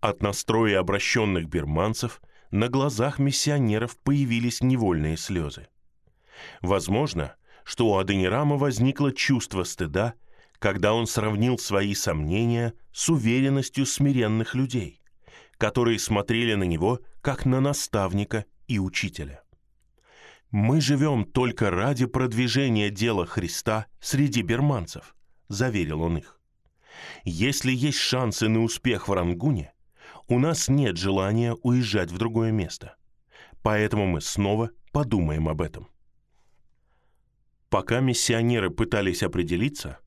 От 0.00 0.22
настроя 0.22 0.78
обращенных 0.80 1.48
бирманцев 1.48 2.20
на 2.50 2.68
глазах 2.68 3.18
миссионеров 3.18 3.98
появились 3.98 4.62
невольные 4.62 5.16
слезы. 5.16 5.68
Возможно, 6.60 7.34
что 7.64 7.88
у 7.88 7.98
Аденирама 7.98 8.56
возникло 8.56 9.12
чувство 9.12 9.64
стыда, 9.64 10.14
когда 10.58 10.92
он 10.94 11.06
сравнил 11.06 11.58
свои 11.58 11.94
сомнения 11.94 12.74
с 12.92 13.08
уверенностью 13.08 13.86
смиренных 13.86 14.54
людей, 14.54 15.00
которые 15.56 15.98
смотрели 15.98 16.54
на 16.54 16.64
него 16.64 17.00
как 17.20 17.46
на 17.46 17.60
наставника 17.60 18.44
и 18.66 18.78
учителя. 18.78 19.42
«Мы 20.50 20.80
живем 20.80 21.24
только 21.24 21.70
ради 21.70 22.06
продвижения 22.06 22.90
дела 22.90 23.26
Христа 23.26 23.86
среди 24.00 24.42
берманцев»,— 24.42 25.14
заверил 25.48 26.02
он 26.02 26.18
их. 26.18 26.40
«Если 27.24 27.70
есть 27.72 27.98
шансы 27.98 28.48
на 28.48 28.62
успех 28.62 29.08
в 29.08 29.12
Рангуне, 29.12 29.72
у 30.26 30.38
нас 30.38 30.68
нет 30.68 30.96
желания 30.96 31.54
уезжать 31.62 32.10
в 32.10 32.18
другое 32.18 32.50
место. 32.50 32.96
Поэтому 33.62 34.06
мы 34.06 34.20
снова 34.20 34.70
подумаем 34.92 35.48
об 35.48 35.60
этом». 35.60 35.88
Пока 37.68 38.00
миссионеры 38.00 38.70
пытались 38.70 39.22
определиться, 39.22 39.98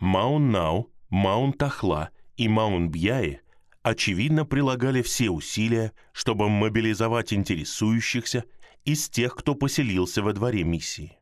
Маун-Нау, 0.00 0.92
Маун-Тахла 1.10 2.10
и 2.36 2.48
Маун-Бьяи 2.48 3.40
очевидно 3.82 4.44
прилагали 4.44 5.02
все 5.02 5.30
усилия, 5.30 5.92
чтобы 6.12 6.48
мобилизовать 6.48 7.32
интересующихся 7.32 8.44
из 8.84 9.08
тех, 9.08 9.34
кто 9.34 9.54
поселился 9.54 10.22
во 10.22 10.32
дворе 10.32 10.62
миссии. 10.62 11.18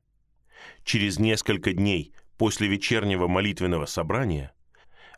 Через 0.85 1.18
несколько 1.18 1.73
дней 1.73 2.12
после 2.37 2.68
вечернего 2.68 3.28
молитвенного 3.28 3.87
собрания 3.87 4.52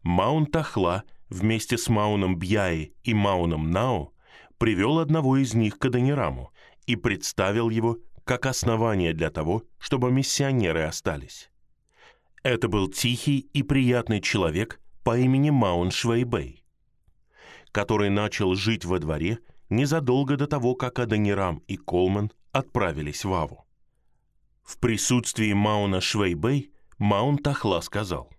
Маун 0.02 0.46
Тахла 0.46 1.04
вместе 1.28 1.76
с 1.78 1.88
Мауном 1.88 2.38
Бьяи 2.38 2.92
и 3.02 3.14
Мауном 3.14 3.70
Нау 3.70 4.14
привел 4.58 4.98
одного 4.98 5.36
из 5.36 5.54
них 5.54 5.78
к 5.78 5.84
Аданираму 5.86 6.52
и 6.86 6.96
представил 6.96 7.70
его 7.70 7.98
как 8.24 8.46
основание 8.46 9.14
для 9.14 9.30
того, 9.30 9.64
чтобы 9.78 10.10
миссионеры 10.10 10.82
остались. 10.82 11.50
Это 12.48 12.66
был 12.66 12.88
тихий 12.88 13.40
и 13.52 13.62
приятный 13.62 14.22
человек 14.22 14.80
по 15.04 15.18
имени 15.18 15.50
Маун 15.50 15.90
Швейбей, 15.90 16.64
который 17.72 18.08
начал 18.08 18.54
жить 18.54 18.86
во 18.86 18.98
дворе 18.98 19.40
незадолго 19.68 20.38
до 20.38 20.46
того, 20.46 20.74
как 20.74 20.98
Адонирам 20.98 21.58
и 21.66 21.76
Колман 21.76 22.32
отправились 22.50 23.26
в 23.26 23.34
Аву. 23.34 23.66
В 24.62 24.78
присутствии 24.78 25.52
Мауна 25.52 26.00
Швейбей 26.00 26.72
Маун 26.96 27.36
Тахла 27.36 27.82
сказал, 27.82 28.32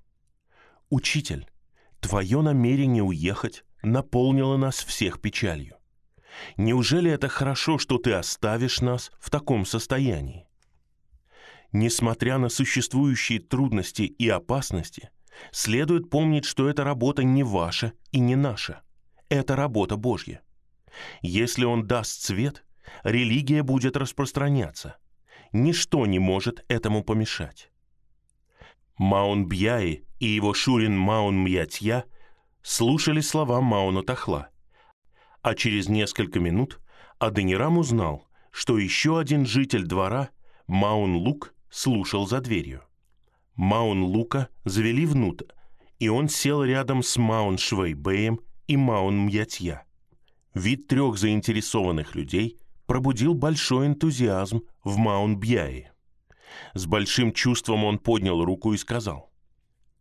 «Учитель, 0.89 1.47
твое 1.99 2.41
намерение 2.41 3.03
уехать 3.03 3.63
наполнило 3.83 4.57
нас 4.57 4.83
всех 4.83 5.21
печалью. 5.21 5.77
Неужели 6.57 7.11
это 7.11 7.27
хорошо, 7.27 7.77
что 7.77 7.99
ты 7.99 8.13
оставишь 8.13 8.81
нас 8.81 9.11
в 9.19 9.29
таком 9.29 9.67
состоянии? 9.67 10.48
Несмотря 11.71 12.37
на 12.37 12.49
существующие 12.49 13.39
трудности 13.39 14.03
и 14.03 14.27
опасности, 14.27 15.09
следует 15.51 16.09
помнить, 16.09 16.45
что 16.45 16.67
эта 16.69 16.83
работа 16.83 17.23
не 17.23 17.43
ваша 17.43 17.93
и 18.11 18.19
не 18.19 18.35
наша. 18.35 18.81
Это 19.29 19.55
работа 19.55 19.95
Божья. 19.95 20.41
Если 21.21 21.65
Он 21.65 21.85
даст 21.85 22.21
цвет, 22.21 22.65
религия 23.03 23.61
будет 23.61 23.95
распространяться. 23.95 24.97
Ничто 25.51 26.05
не 26.05 26.19
может 26.19 26.65
этому 26.67 27.03
помешать. 27.03 27.71
Маун 28.97 29.47
Бьяи 29.47 30.05
и 30.19 30.27
его 30.27 30.53
шурин 30.53 30.97
Маун 30.97 31.37
Мьятья 31.37 32.05
слушали 32.61 33.21
слова 33.21 33.61
Мауна 33.61 34.03
Тахла– 34.03 34.49
а 35.41 35.55
через 35.55 35.87
несколько 35.87 36.39
минут 36.39 36.79
Аденирам 37.17 37.77
узнал, 37.77 38.27
что 38.51 38.77
еще 38.77 39.19
один 39.19 39.45
житель 39.45 39.85
двора, 39.85 40.29
Маун 40.67 41.15
Лук, 41.15 41.53
слушал 41.69 42.27
за 42.27 42.41
дверью. 42.41 42.83
Маун 43.55 44.03
Лука 44.03 44.49
завели 44.65 45.05
внутрь, 45.05 45.47
и 45.99 46.07
он 46.07 46.29
сел 46.29 46.63
рядом 46.63 47.03
с 47.03 47.17
Маун 47.17 47.57
Швейбеем 47.57 48.39
и 48.67 48.77
Маун 48.77 49.25
Мьятья. 49.25 49.83
Вид 50.53 50.87
трех 50.87 51.17
заинтересованных 51.17 52.15
людей 52.15 52.57
пробудил 52.85 53.33
большой 53.33 53.87
энтузиазм 53.87 54.61
в 54.83 54.97
Маун 54.97 55.37
Бьяе. 55.37 55.91
С 56.73 56.85
большим 56.85 57.33
чувством 57.33 57.83
он 57.83 57.99
поднял 57.99 58.43
руку 58.43 58.73
и 58.73 58.77
сказал, 58.77 59.31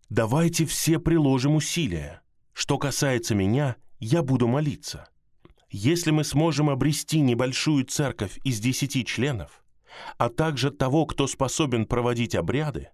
«Давайте 0.09 0.65
все 0.65 0.99
приложим 0.99 1.57
усилия. 1.57 2.23
Что 2.53 2.79
касается 2.79 3.35
меня, 3.35 3.77
я 4.01 4.23
буду 4.23 4.49
молиться. 4.49 5.09
Если 5.71 6.11
мы 6.11 6.25
сможем 6.25 6.71
обрести 6.71 7.21
небольшую 7.21 7.85
церковь 7.85 8.39
из 8.43 8.59
десяти 8.59 9.05
членов, 9.05 9.63
а 10.17 10.29
также 10.29 10.71
того, 10.71 11.07
кто 11.07 11.27
способен 11.27 11.87
проводить 11.87 12.35
обряды, 12.35 12.91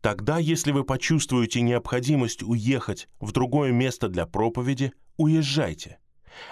тогда, 0.00 0.38
если 0.38 0.72
вы 0.72 0.84
почувствуете 0.84 1.60
необходимость 1.60 2.42
уехать 2.42 3.08
в 3.20 3.32
другое 3.32 3.72
место 3.72 4.08
для 4.08 4.26
проповеди, 4.26 4.92
уезжайте, 5.16 5.98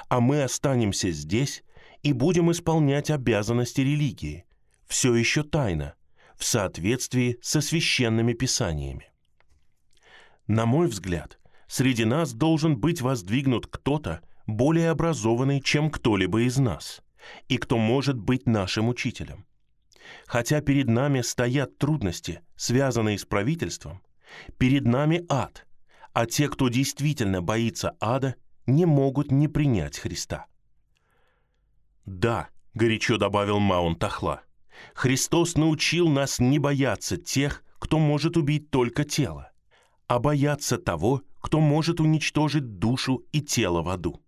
а 0.09 0.21
мы 0.21 0.43
останемся 0.43 1.11
здесь 1.11 1.63
и 2.03 2.13
будем 2.13 2.51
исполнять 2.51 3.11
обязанности 3.11 3.81
религии, 3.81 4.47
все 4.87 5.15
еще 5.15 5.43
тайно, 5.43 5.95
в 6.37 6.45
соответствии 6.45 7.39
со 7.43 7.61
священными 7.61 8.33
писаниями. 8.33 9.11
На 10.47 10.67
мой 10.67 10.89
взгляд, 10.89 11.39
среди 11.67 12.05
нас 12.05 12.35
должен 12.35 12.79
быть 12.79 13.01
воздвигнут 13.01 13.67
кто-то, 13.67 14.21
более 14.47 14.91
образованный, 14.91 15.63
чем 15.63 15.91
кто-либо 15.91 16.43
из 16.43 16.59
нас, 16.59 17.03
и 17.49 17.57
кто 17.57 17.79
может 17.79 18.19
быть 18.19 18.47
нашим 18.47 18.89
учителем. 18.89 19.47
Хотя 20.27 20.61
перед 20.61 20.89
нами 20.89 21.21
стоят 21.21 21.79
трудности, 21.79 22.41
связанные 22.57 23.19
с 23.19 23.25
правительством, 23.25 24.03
перед 24.59 24.85
нами 24.85 25.25
ад, 25.29 25.67
а 26.13 26.27
те, 26.27 26.49
кто 26.49 26.69
действительно 26.69 27.43
боится 27.43 27.97
ада, 28.01 28.37
не 28.67 28.87
могут 28.87 29.31
не 29.31 29.49
принять 29.49 29.99
Христа. 29.99 30.47
«Да»,— 32.05 32.49
горячо 32.75 33.17
добавил 33.17 33.59
Маун 33.59 33.97
Тахла,— 33.97 34.43
«Христос 34.95 35.57
научил 35.57 36.09
нас 36.09 36.39
не 36.39 36.59
бояться 36.59 37.17
тех, 37.17 37.65
кто 37.79 37.99
может 37.99 38.37
убить 38.37 38.71
только 38.71 39.05
тело, 39.05 39.53
а 40.07 40.19
бояться 40.19 40.79
того, 40.79 41.23
кто 41.45 41.61
может 41.61 42.01
уничтожить 42.01 42.79
душу 42.79 43.27
и 43.33 43.43
тело 43.43 43.83
в 43.83 43.91
аду. 43.91 44.23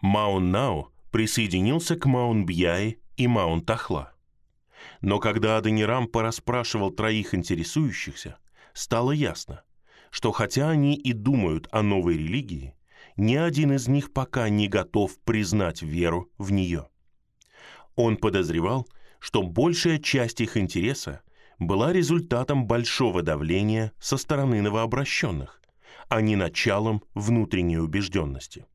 Маун 0.00 0.50
Нау 0.50 0.92
присоединился 1.12 1.94
к 1.94 2.06
Маун 2.06 2.44
Бьяи 2.44 2.98
и 3.16 3.28
Маун 3.28 3.64
Тахла. 3.64 4.13
Но 5.00 5.18
когда 5.18 5.56
Аденирам 5.56 6.06
порасспрашивал 6.08 6.90
троих 6.90 7.34
интересующихся, 7.34 8.38
стало 8.72 9.12
ясно, 9.12 9.62
что 10.10 10.32
хотя 10.32 10.70
они 10.70 10.94
и 10.94 11.12
думают 11.12 11.68
о 11.70 11.82
новой 11.82 12.16
религии, 12.16 12.74
ни 13.16 13.36
один 13.36 13.72
из 13.72 13.88
них 13.88 14.12
пока 14.12 14.48
не 14.48 14.68
готов 14.68 15.18
признать 15.20 15.82
веру 15.82 16.30
в 16.38 16.52
нее. 16.52 16.88
Он 17.96 18.16
подозревал, 18.16 18.88
что 19.20 19.42
большая 19.42 19.98
часть 19.98 20.40
их 20.40 20.56
интереса 20.56 21.22
была 21.58 21.92
результатом 21.92 22.66
большого 22.66 23.22
давления 23.22 23.92
со 24.00 24.16
стороны 24.16 24.60
новообращенных, 24.60 25.60
а 26.08 26.20
не 26.20 26.36
началом 26.36 27.02
внутренней 27.14 27.78
убежденности– 27.78 28.66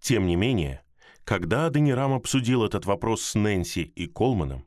тем 0.00 0.26
не 0.26 0.36
менее, 0.36 0.82
когда 1.24 1.66
Аденирам 1.66 2.12
обсудил 2.12 2.64
этот 2.64 2.86
вопрос 2.86 3.22
с 3.22 3.34
Нэнси 3.34 3.80
и 3.80 4.06
Колманом, 4.06 4.64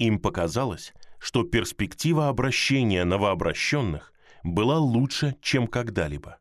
им 0.00 0.18
показалось, 0.18 0.92
что 1.18 1.44
перспектива 1.44 2.28
обращения 2.28 3.04
новообращенных 3.04 4.12
была 4.42 4.78
лучше, 4.78 5.36
чем 5.40 5.66
когда-либо. 5.66 6.38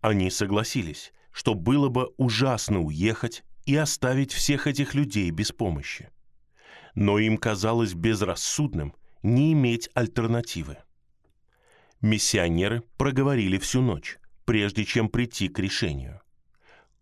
Они 0.00 0.30
согласились, 0.30 1.12
что 1.30 1.54
было 1.54 1.88
бы 1.88 2.06
ужасно 2.16 2.80
уехать 2.80 3.44
и 3.66 3.76
оставить 3.76 4.32
всех 4.32 4.66
этих 4.66 4.94
людей 4.94 5.30
без 5.30 5.52
помощи. 5.52 6.08
Но 6.94 7.18
им 7.18 7.36
казалось 7.36 7.94
безрассудным 7.94 8.94
не 9.22 9.52
иметь 9.52 9.88
альтернативы. 9.94 10.78
Миссионеры 12.00 12.82
проговорили 12.96 13.58
всю 13.58 13.82
ночь, 13.82 14.18
прежде 14.44 14.84
чем 14.84 15.08
прийти 15.08 15.48
к 15.48 15.58
решению– 15.58 16.20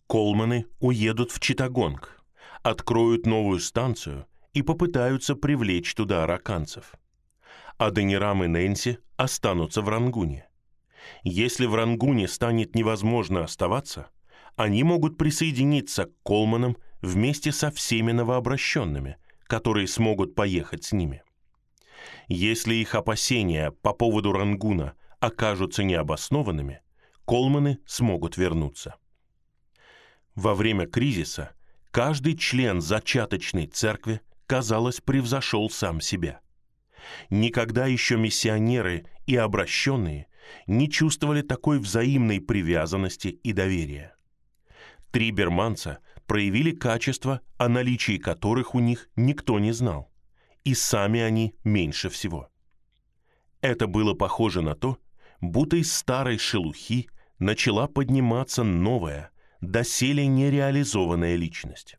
Колманы 0.09 0.64
уедут 0.81 1.33
в 1.33 1.38
Читагонг, 1.38 2.25
откроют 2.62 3.27
новую 3.27 3.61
станцию 3.61 4.27
и 4.52 4.62
попытаются 4.62 5.34
привлечь 5.34 5.94
туда 5.94 6.24
араканцев. 6.24 6.94
А 7.76 7.90
Данирам 7.90 8.44
и 8.44 8.46
Нэнси 8.46 8.98
останутся 9.16 9.82
в 9.82 9.88
Рангуне. 9.88 10.48
Если 11.22 11.66
в 11.66 11.74
Рангуне 11.74 12.28
станет 12.28 12.74
невозможно 12.74 13.44
оставаться, 13.44 14.08
они 14.56 14.82
могут 14.82 15.16
присоединиться 15.16 16.06
к 16.06 16.22
Колманам 16.24 16.76
вместе 17.00 17.52
со 17.52 17.70
всеми 17.70 18.12
новообращенными, 18.12 19.16
которые 19.44 19.87
смогут 19.87 20.34
поехать 20.34 20.84
с 20.84 20.92
ними. 20.92 21.22
Если 22.26 22.74
их 22.74 22.94
опасения 22.94 23.70
по 23.70 23.92
поводу 23.92 24.32
Рангуна 24.32 24.94
окажутся 25.20 25.82
необоснованными, 25.84 26.80
Колманы 27.24 27.78
смогут 27.87 28.37
вернуться. 28.37 28.96
Во 30.34 30.54
время 30.54 30.87
кризиса 30.87 31.50
каждый 31.90 32.37
член 32.37 32.80
зачаточной 32.80 33.66
церкви, 33.66 34.20
казалось, 34.48 35.00
превзошел 35.00 35.70
сам 35.70 36.00
себя. 36.00 36.40
Никогда 37.30 37.87
еще 37.87 38.16
миссионеры 38.16 39.04
и 39.26 39.37
обращенные 39.37 40.26
не 40.66 40.90
чувствовали 40.90 41.42
такой 41.42 41.78
взаимной 41.78 42.40
привязанности 42.40 43.28
и 43.28 43.52
доверия. 43.52 44.16
Три 45.12 45.30
берманца 45.30 45.98
проявили 46.26 46.72
качества, 46.72 47.40
о 47.58 47.68
наличии 47.68 48.18
которых 48.18 48.74
у 48.74 48.80
них 48.80 49.08
никто 49.16 49.58
не 49.58 49.72
знал, 49.72 50.11
и 50.64 50.74
сами 50.74 51.20
они 51.20 51.54
меньше 51.62 52.08
всего. 52.08 52.50
Это 53.61 53.87
было 53.87 54.14
похоже 54.14 54.62
на 54.62 54.74
то, 54.74 54.98
будто 55.40 55.76
из 55.76 55.92
старой 55.92 56.38
шелухи 56.38 57.08
начала 57.38 57.87
подниматься 57.87 58.64
новая, 58.64 59.30
доселе 59.61 60.26
нереализованная 60.26 61.37
личность. 61.37 61.98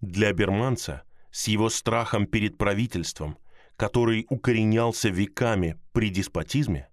Для 0.00 0.32
берманца 0.32 1.04
с 1.32 1.48
его 1.48 1.68
страхом 1.68 2.26
перед 2.26 2.56
правительством, 2.56 3.36
который 3.76 4.26
укоренялся 4.30 5.08
веками 5.08 5.76
при 5.92 6.10
деспотизме, 6.10 6.88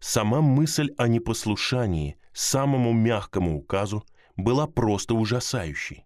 сама 0.00 0.40
мысль 0.40 0.90
о 0.98 1.06
непослушании 1.06 2.16
самому 2.32 2.92
мягкому 2.92 3.56
указу 3.56 4.04
была 4.36 4.66
просто 4.66 5.14
ужасающей. 5.14 6.04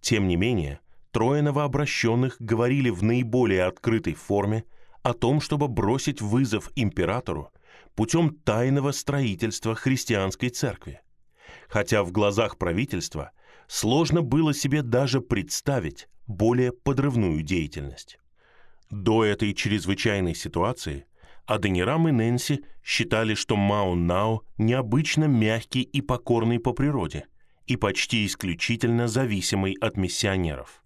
Тем 0.00 0.28
не 0.28 0.36
менее, 0.36 0.78
трое 1.10 1.42
новообращенных 1.42 2.36
говорили 2.38 2.90
в 2.90 3.02
наиболее 3.02 3.64
открытой 3.64 4.14
форме 4.14 4.64
о 5.02 5.12
том, 5.14 5.40
чтобы 5.40 5.66
бросить 5.66 6.20
вызов 6.20 6.70
императору 6.76 7.50
путем 7.96 8.30
тайного 8.30 8.92
строительства 8.92 9.74
христианской 9.74 10.50
церкви– 10.50 11.00
хотя 11.68 12.02
в 12.02 12.12
глазах 12.12 12.58
правительства 12.58 13.32
сложно 13.66 14.22
было 14.22 14.54
себе 14.54 14.82
даже 14.82 15.20
представить 15.20 16.08
более 16.28 16.72
подрывную 16.72 17.42
деятельность. 17.42 18.20
До 18.90 19.24
этой 19.24 19.52
чрезвычайной 19.54 20.34
ситуации 20.34 21.06
Аденирам 21.46 22.08
и 22.08 22.12
Нэнси 22.12 22.64
считали, 22.84 23.34
что 23.34 23.56
Маун-Нао 23.56 24.42
необычно 24.58 25.24
мягкий 25.24 25.82
и 25.82 26.02
покорный 26.02 26.60
по 26.60 26.72
природе 26.72 27.26
и 27.66 27.76
почти 27.76 28.24
исключительно 28.26 29.08
зависимый 29.08 29.74
от 29.80 29.96
миссионеров. 29.96 30.82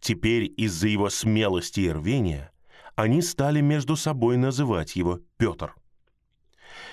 Теперь 0.00 0.52
из-за 0.56 0.88
его 0.88 1.08
смелости 1.08 1.80
и 1.80 1.90
рвения 1.90 2.52
они 2.94 3.22
стали 3.22 3.60
между 3.60 3.96
собой 3.96 4.36
называть 4.36 4.96
его 4.96 5.20
Петр. 5.38 5.74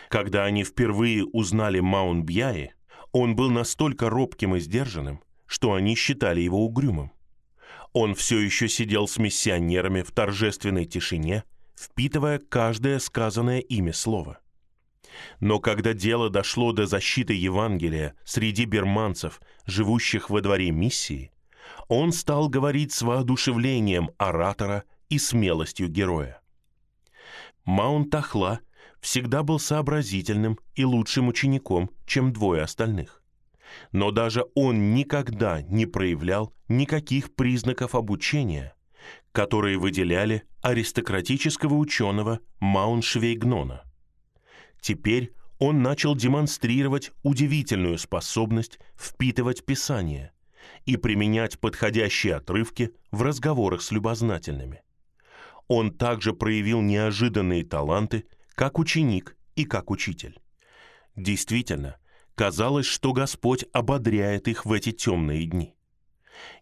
Когда 0.07 0.45
они 0.45 0.63
впервые 0.63 1.25
узнали 1.25 1.79
Маун-Бьяи, 1.79 2.71
он 3.11 3.35
был 3.35 3.49
настолько 3.49 4.09
робким 4.09 4.55
и 4.55 4.59
сдержанным, 4.59 5.21
что 5.45 5.73
они 5.73 5.95
считали 5.95 6.41
его 6.41 6.65
угрюмым. 6.65 7.11
Он 7.93 8.15
все 8.15 8.39
еще 8.39 8.69
сидел 8.69 9.07
с 9.07 9.17
миссионерами 9.17 10.01
в 10.01 10.11
торжественной 10.11 10.85
тишине, 10.85 11.43
впитывая 11.75 12.39
каждое 12.39 12.99
сказанное 12.99 13.59
ими 13.59 13.91
слово. 13.91 14.39
Но 15.39 15.59
когда 15.59 15.93
дело 15.93 16.29
дошло 16.29 16.71
до 16.71 16.85
защиты 16.85 17.33
Евангелия 17.33 18.15
среди 18.23 18.65
берманцев, 18.65 19.41
живущих 19.65 20.29
во 20.29 20.41
дворе 20.41 20.71
миссии, 20.71 21.31
он 21.89 22.13
стал 22.13 22.47
говорить 22.47 22.93
с 22.93 23.01
воодушевлением 23.01 24.11
оратора 24.17 24.85
и 25.09 25.19
смелостью 25.19 25.89
героя. 25.89 26.41
Маунт 27.65 28.13
Ахла 28.15 28.61
всегда 29.01 29.43
был 29.43 29.59
сообразительным 29.59 30.59
и 30.75 30.85
лучшим 30.85 31.27
учеником, 31.27 31.91
чем 32.05 32.31
двое 32.31 32.63
остальных. 32.63 33.20
Но 33.91 34.11
даже 34.11 34.45
он 34.55 34.93
никогда 34.93 35.61
не 35.61 35.85
проявлял 35.85 36.53
никаких 36.67 37.33
признаков 37.35 37.95
обучения, 37.95 38.75
которые 39.31 39.77
выделяли 39.77 40.43
аристократического 40.61 41.75
ученого 41.75 42.39
Мауншвейгнона. 42.59 43.83
Теперь 44.79 45.33
он 45.59 45.81
начал 45.83 46.15
демонстрировать 46.15 47.11
удивительную 47.23 47.97
способность 47.97 48.79
впитывать 48.97 49.63
Писание 49.63 50.31
и 50.85 50.97
применять 50.97 51.59
подходящие 51.59 52.35
отрывки 52.35 52.91
в 53.11 53.21
разговорах 53.21 53.81
с 53.81 53.91
любознательными. 53.91 54.81
Он 55.67 55.91
также 55.91 56.33
проявил 56.33 56.81
неожиданные 56.81 57.63
таланты 57.63 58.25
как 58.55 58.79
ученик 58.79 59.37
и 59.55 59.65
как 59.65 59.91
учитель. 59.91 60.39
Действительно, 61.15 61.97
казалось, 62.35 62.85
что 62.85 63.13
Господь 63.13 63.65
ободряет 63.73 64.47
их 64.47 64.65
в 64.65 64.71
эти 64.71 64.91
темные 64.91 65.45
дни. 65.45 65.75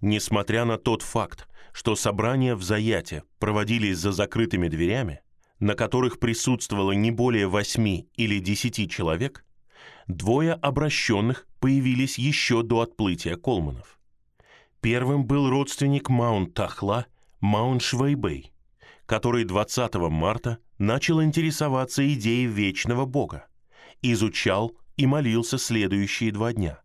Несмотря 0.02 0.66
на 0.66 0.78
тот 0.78 1.02
факт, 1.02 1.48
что 1.72 1.96
собрания 1.96 2.56
в 2.56 2.64
Заяте 2.64 3.24
проводились 3.40 3.98
за 3.98 4.12
закрытыми 4.12 4.68
дверями, 4.68 5.22
на 5.60 5.76
которых 5.76 6.20
присутствовало 6.20 6.94
не 6.94 7.12
более 7.12 7.48
восьми 7.48 8.10
или 8.16 8.40
десяти 8.40 8.88
человек, 8.88 9.46
двое 10.08 10.54
обращенных 10.54 11.48
появились 11.60 12.18
еще 12.18 12.64
до 12.64 12.82
отплытия 12.82 13.36
Колманов. 13.36 14.00
Первым 14.82 15.26
был 15.26 15.50
родственник 15.50 16.10
Маунт 16.10 16.54
Тахла, 16.54 17.06
Маунт 17.42 17.82
Швейбей, 17.82 18.54
который 19.06 19.44
20 19.44 19.96
марта 19.96 20.60
начал 20.78 21.22
интересоваться 21.22 22.08
идеей 22.14 22.46
вечного 22.46 23.06
Бога, 23.06 23.48
изучал 24.02 24.72
и 25.00 25.06
молился 25.06 25.58
следующие 25.58 26.34
два 26.34 26.52
дня. 26.52 26.82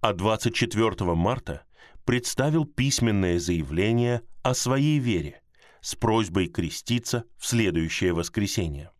А 0.00 0.12
24 0.12 1.12
марта 1.14 1.64
представил 2.04 2.64
письменное 2.64 3.40
заявление 3.40 4.22
о 4.44 4.54
своей 4.54 5.00
вере 5.00 5.42
с 5.80 5.96
просьбой 5.96 6.46
креститься 6.46 7.24
в 7.38 7.46
следующее 7.48 8.12
воскресенье. 8.12 8.92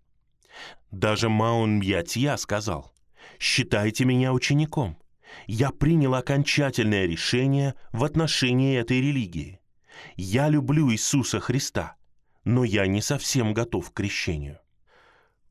Даже 0.91 1.29
Маун 1.29 1.79
Мьятья 1.79 2.37
сказал, 2.37 2.93
«Считайте 3.39 4.05
меня 4.05 4.33
учеником. 4.33 4.99
Я 5.47 5.71
принял 5.71 6.13
окончательное 6.17 7.07
решение 7.07 7.77
в 7.93 8.03
отношении 8.03 8.77
этой 8.77 9.01
религии. 9.01 9.61
Я 10.17 10.49
люблю 10.49 10.91
Иисуса 10.91 11.39
Христа, 11.39 11.95
но 12.43 12.65
я 12.65 12.89
не 12.89 13.03
совсем 13.03 13.55
готов 13.55 13.93
к 13.93 13.95
крещению». 13.95 14.59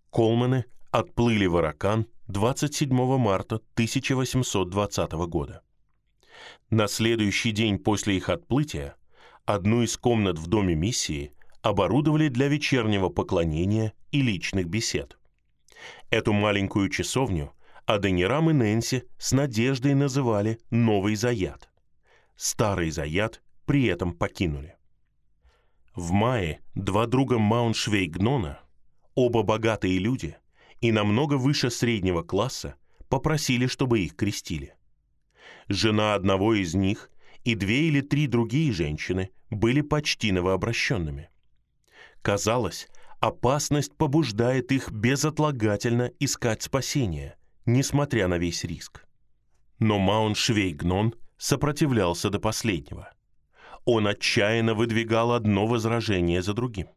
Колманы 0.10 0.66
отплыли 0.92 1.46
в 1.46 1.56
Аракан 1.56 2.06
27 2.32 3.18
марта 3.18 3.56
1820 3.56 5.12
года. 5.28 5.64
На 6.70 6.88
следующий 6.88 7.52
день 7.52 7.78
после 7.78 8.16
их 8.16 8.30
отплытия 8.30 8.96
одну 9.44 9.82
из 9.82 9.98
комнат 9.98 10.40
в 10.40 10.48
доме 10.48 10.74
миссии 10.74 11.34
оборудовали 11.62 12.30
для 12.30 12.48
вечернего 12.48 13.10
поклонения 13.10 13.92
и 14.12 14.22
личных 14.22 14.68
бесед. 14.68 15.18
Эту 16.10 16.32
маленькую 16.32 16.88
часовню 16.88 17.52
Аденирам 17.86 18.50
и 18.50 18.54
Нэнси 18.54 19.04
с 19.18 19.34
надеждой 19.34 19.94
называли 19.94 20.58
«Новый 20.70 21.16
Заят». 21.16 21.70
Старый 22.38 22.92
Заят 22.92 23.42
при 23.66 23.88
этом 23.88 24.14
покинули. 24.14 24.78
В 25.94 26.12
мае 26.12 26.62
два 26.76 27.08
друга 27.08 27.38
Мауншвейгнона, 27.40 28.62
оба 29.16 29.44
богатые 29.44 30.00
люди 30.00 30.38
и 30.82 30.92
намного 30.92 31.36
выше 31.36 31.70
среднего 31.70 32.24
класса, 32.24 32.76
попросили, 33.08 33.68
чтобы 33.68 34.00
их 34.02 34.16
крестили. 34.16 34.76
Жена 35.68 36.16
одного 36.16 36.54
из 36.54 36.74
них 36.74 37.10
и 37.44 37.56
две 37.56 37.88
или 37.88 38.02
три 38.02 38.28
другие 38.28 38.72
женщины 38.72 39.30
были 39.50 39.82
почти 39.82 40.32
новообращенными. 40.32 41.30
Казалось, 42.22 42.88
опасность 43.20 43.96
побуждает 43.96 44.72
их 44.72 44.92
безотлагательно 44.92 46.12
искать 46.20 46.62
спасения, 46.62 47.36
несмотря 47.66 48.28
на 48.28 48.38
весь 48.38 48.64
риск. 48.64 49.06
Но 49.80 49.98
Маун 50.00 50.36
Швейгнон 50.36 51.16
сопротивлялся 51.38 52.30
до 52.30 52.40
последнего. 52.40 53.12
Он 53.86 54.08
отчаянно 54.08 54.76
выдвигал 54.76 55.32
одно 55.32 55.66
возражение 55.66 56.42
за 56.42 56.54
другим. 56.54 56.88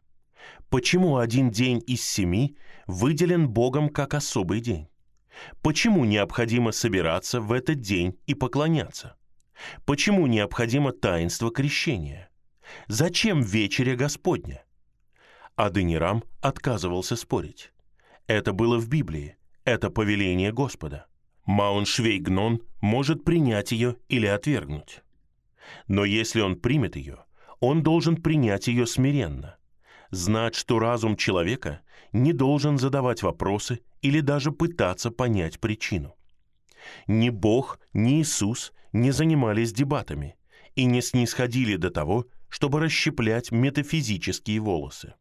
Почему 0.74 1.18
один 1.18 1.52
день 1.52 1.80
из 1.86 2.02
семи 2.02 2.56
выделен 2.88 3.48
Богом 3.48 3.88
как 3.88 4.12
особый 4.12 4.58
день? 4.58 4.88
Почему 5.62 6.04
необходимо 6.04 6.72
собираться 6.72 7.40
в 7.40 7.52
этот 7.52 7.80
день 7.80 8.18
и 8.26 8.34
поклоняться? 8.34 9.16
Почему 9.86 10.26
необходимо 10.26 10.90
таинство 10.90 11.52
крещения? 11.52 12.28
Зачем 12.88 13.40
вечеря 13.40 13.94
Господня? 13.94 14.64
Аденирам 15.54 16.24
отказывался 16.40 17.14
спорить. 17.14 17.70
Это 18.26 18.52
было 18.52 18.76
в 18.76 18.88
Библии, 18.88 19.36
это 19.64 19.90
повеление 19.90 20.52
Господа. 20.52 21.06
Мауншвейгнон 21.46 22.62
может 22.80 23.22
принять 23.22 23.70
ее 23.70 23.94
или 24.08 24.26
отвергнуть. 24.26 25.04
Но 25.86 26.04
если 26.04 26.40
он 26.40 26.56
примет 26.56 26.96
ее, 26.96 27.26
он 27.60 27.84
должен 27.84 28.16
принять 28.16 28.66
ее 28.66 28.88
смиренно, 28.88 29.56
знать, 30.16 30.54
что 30.54 30.78
разум 30.78 31.16
человека 31.16 31.80
не 32.12 32.32
должен 32.32 32.78
задавать 32.78 33.22
вопросы 33.22 33.80
или 34.02 34.20
даже 34.20 34.52
пытаться 34.52 35.10
понять 35.10 35.60
причину. 35.60 36.14
Ни 37.06 37.30
Бог, 37.30 37.80
ни 37.92 38.20
Иисус 38.20 38.72
не 38.92 39.10
занимались 39.10 39.72
дебатами 39.72 40.36
и 40.74 40.84
не 40.84 41.02
снисходили 41.02 41.76
до 41.76 41.90
того, 41.90 42.26
чтобы 42.48 42.80
расщеплять 42.80 43.50
метафизические 43.50 44.60
волосы. 44.60 45.14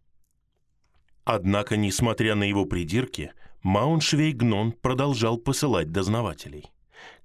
Однако, 1.25 1.77
несмотря 1.77 2.35
на 2.35 2.43
его 2.43 2.65
придирки, 2.65 3.31
Мауншвейгнон 3.63 4.73
продолжал 4.73 5.37
посылать 5.37 5.91
дознавателей. 5.91 6.71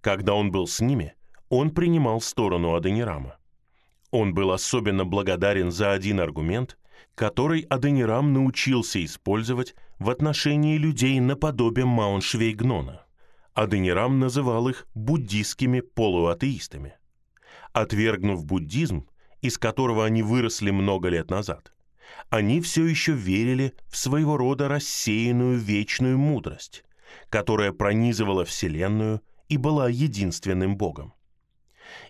Когда 0.00 0.34
он 0.34 0.52
был 0.52 0.66
с 0.68 0.80
ними, 0.80 1.14
он 1.48 1.70
принимал 1.70 2.20
сторону 2.20 2.74
Аденирама. 2.74 3.38
Он 4.10 4.32
был 4.32 4.52
особенно 4.52 5.04
благодарен 5.04 5.70
за 5.70 5.92
один 5.92 6.20
аргумент, 6.20 6.77
который 7.18 7.62
Аденирам 7.62 8.32
научился 8.32 9.04
использовать 9.04 9.74
в 9.98 10.08
отношении 10.08 10.78
людей 10.78 11.18
наподобие 11.18 11.84
Мауншвейгнона. 11.84 13.06
Аденирам 13.54 14.20
называл 14.20 14.68
их 14.68 14.86
буддистскими 14.94 15.80
полуатеистами. 15.80 16.94
Отвергнув 17.72 18.44
буддизм, 18.44 19.08
из 19.42 19.58
которого 19.58 20.04
они 20.04 20.22
выросли 20.22 20.70
много 20.70 21.08
лет 21.08 21.28
назад, 21.28 21.72
они 22.30 22.60
все 22.60 22.86
еще 22.86 23.14
верили 23.14 23.74
в 23.88 23.96
своего 23.96 24.36
рода 24.36 24.68
рассеянную 24.68 25.58
вечную 25.58 26.18
мудрость, 26.18 26.84
которая 27.30 27.72
пронизывала 27.72 28.44
Вселенную 28.44 29.22
и 29.48 29.56
была 29.56 29.88
единственным 29.88 30.76
Богом. 30.76 31.14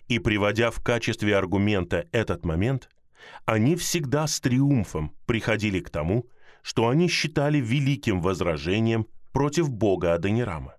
И 0.07 0.19
приводя 0.19 0.69
в 0.69 0.83
качестве 0.83 1.35
аргумента 1.35 2.07
этот 2.11 2.45
момент, 2.45 2.89
они 3.45 3.75
всегда 3.75 4.27
с 4.27 4.39
триумфом 4.39 5.15
приходили 5.25 5.79
к 5.79 5.89
тому, 5.89 6.27
что 6.61 6.87
они 6.89 7.07
считали 7.07 7.59
великим 7.59 8.21
возражением 8.21 9.07
против 9.31 9.69
Бога 9.69 10.13
Адонирама. 10.13 10.75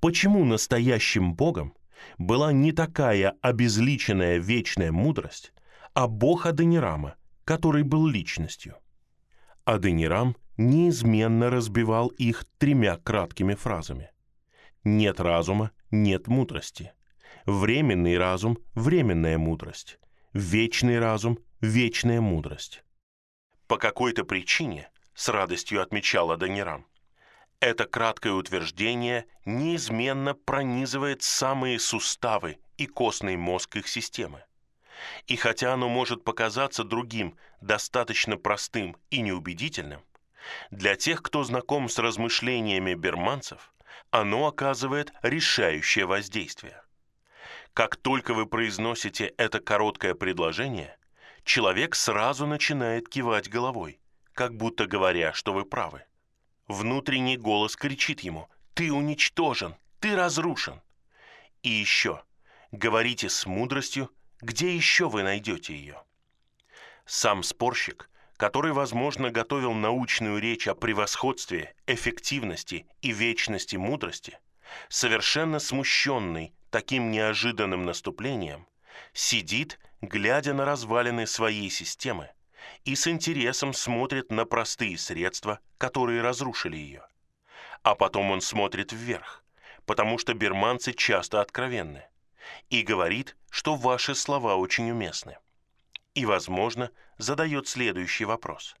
Почему 0.00 0.44
настоящим 0.44 1.34
Богом 1.34 1.74
была 2.18 2.52
не 2.52 2.72
такая 2.72 3.34
обезличенная 3.40 4.38
вечная 4.38 4.92
мудрость, 4.92 5.52
а 5.94 6.06
Бог 6.06 6.46
Адонирама, 6.46 7.16
который 7.44 7.82
был 7.82 8.06
личностью? 8.06 8.76
Адонирам 9.64 10.36
неизменно 10.56 11.50
разбивал 11.50 12.08
их 12.08 12.44
тремя 12.58 12.96
краткими 12.98 13.54
фразами. 13.54 14.10
Нет 14.84 15.20
разума, 15.20 15.72
нет 15.90 16.28
мудрости. 16.28 16.92
Временный 17.44 18.18
разум– 18.18 18.58
временная 18.74 19.38
мудрость. 19.38 19.98
Вечный 20.38 20.98
разум– 20.98 21.38
вечная 21.62 22.20
мудрость. 22.20 22.84
По 23.68 23.78
какой-то 23.78 24.22
причине, 24.22 24.90
с 25.14 25.30
радостью 25.30 25.80
отмечал 25.80 26.30
Адонирам, 26.30 26.86
это 27.58 27.86
краткое 27.86 28.34
утверждение 28.34 29.24
неизменно 29.46 30.34
пронизывает 30.34 31.22
самые 31.22 31.78
суставы 31.78 32.58
и 32.76 32.84
костный 32.84 33.38
мозг 33.38 33.76
их 33.76 33.88
системы. 33.88 34.44
И 35.26 35.36
хотя 35.36 35.72
оно 35.72 35.88
может 35.88 36.22
показаться 36.22 36.84
другим 36.84 37.38
достаточно 37.62 38.36
простым 38.36 38.94
и 39.08 39.22
неубедительным, 39.22 40.02
для 40.70 40.96
тех, 40.96 41.22
кто 41.22 41.44
знаком 41.44 41.88
с 41.88 41.98
размышлениями 41.98 42.92
берманцев, 42.92 43.72
оно 44.10 44.48
оказывает 44.48 45.14
решающее 45.22 46.04
воздействие. 46.04 46.82
Как 47.76 47.96
только 47.96 48.32
вы 48.32 48.46
произносите 48.46 49.34
это 49.36 49.60
короткое 49.60 50.14
предложение, 50.14 50.96
человек 51.44 51.94
сразу 51.94 52.46
начинает 52.46 53.06
кивать 53.06 53.50
головой, 53.50 54.00
как 54.32 54.56
будто 54.56 54.86
говоря, 54.86 55.34
что 55.34 55.52
вы 55.52 55.66
правы. 55.66 56.02
Внутренний 56.68 57.36
голос 57.36 57.76
кричит 57.76 58.20
ему 58.20 58.48
«Ты 58.72 58.90
уничтожен! 58.90 59.76
Ты 60.00 60.16
разрушен!» 60.16 60.80
И 61.62 61.68
еще, 61.68 62.22
говорите 62.72 63.28
с 63.28 63.44
мудростью, 63.44 64.10
где 64.40 64.74
еще 64.74 65.10
вы 65.10 65.22
найдете 65.22 65.76
ее? 65.76 66.02
Сам 67.04 67.42
спорщик, 67.42 68.08
который, 68.38 68.72
возможно, 68.72 69.30
готовил 69.30 69.74
научную 69.74 70.38
речь 70.38 70.66
о 70.66 70.74
превосходстве, 70.74 71.74
эффективности 71.86 72.86
и 73.02 73.12
вечности 73.12 73.76
мудрости, 73.76 74.38
совершенно 74.88 75.58
смущенный 75.58 76.55
таким 76.70 77.10
неожиданным 77.10 77.84
наступлением, 77.84 78.66
сидит, 79.12 79.78
глядя 80.00 80.54
на 80.54 80.64
развалины 80.64 81.26
своей 81.26 81.70
системы, 81.70 82.30
и 82.84 82.94
с 82.94 83.06
интересом 83.06 83.72
смотрит 83.72 84.30
на 84.30 84.44
простые 84.44 84.98
средства, 84.98 85.60
которые 85.78 86.22
разрушили 86.22 86.76
ее. 86.76 87.06
А 87.82 87.94
потом 87.94 88.30
он 88.30 88.40
смотрит 88.40 88.92
вверх, 88.92 89.44
потому 89.84 90.18
что 90.18 90.34
берманцы 90.34 90.92
часто 90.92 91.40
откровенны– 91.40 92.04
и 92.70 92.82
говорит, 92.82 93.36
что 93.50 93.76
ваши 93.76 94.14
слова 94.14 94.56
очень 94.56 94.90
уместны. 94.90 95.38
И, 96.14 96.24
возможно, 96.24 96.90
задает 97.18 97.68
следующий 97.68 98.24
вопрос. 98.24 98.76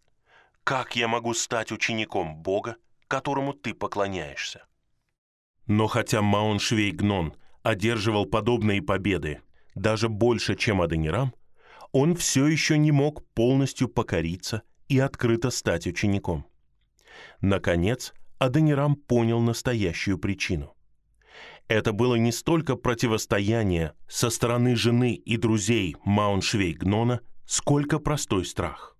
Как 0.64 0.96
я 0.96 1.08
могу 1.08 1.34
стать 1.34 1.72
учеником 1.72 2.36
Бога, 2.36 2.76
которому 3.08 3.52
ты 3.52 3.74
поклоняешься? 3.74 4.66
Но 5.66 5.86
хотя 5.86 6.22
Мауншвейгнон 6.22 7.36
одерживал 7.66 8.26
подобные 8.26 8.80
победы 8.80 9.40
даже 9.74 10.08
больше, 10.08 10.54
чем 10.54 10.80
Аденирам, 10.80 11.34
он 11.92 12.14
все 12.14 12.46
еще 12.46 12.78
не 12.78 12.92
мог 12.92 13.26
полностью 13.34 13.88
покориться 13.88 14.62
и 14.88 14.98
открыто 15.00 15.50
стать 15.50 15.86
учеником. 15.86 16.46
Наконец, 17.40 18.14
Аденирам 18.38 18.94
понял 18.94 19.40
настоящую 19.40 20.18
причину. 20.18 20.74
Это 21.68 21.92
было 21.92 22.14
не 22.14 22.30
столько 22.30 22.76
противостояние 22.76 23.94
со 24.08 24.30
стороны 24.30 24.76
жены 24.76 25.14
и 25.14 25.36
друзей 25.36 25.96
Мауншвейгнона, 26.04 27.20
сколько 27.46 27.98
простой 27.98 28.44
страх. 28.44 28.96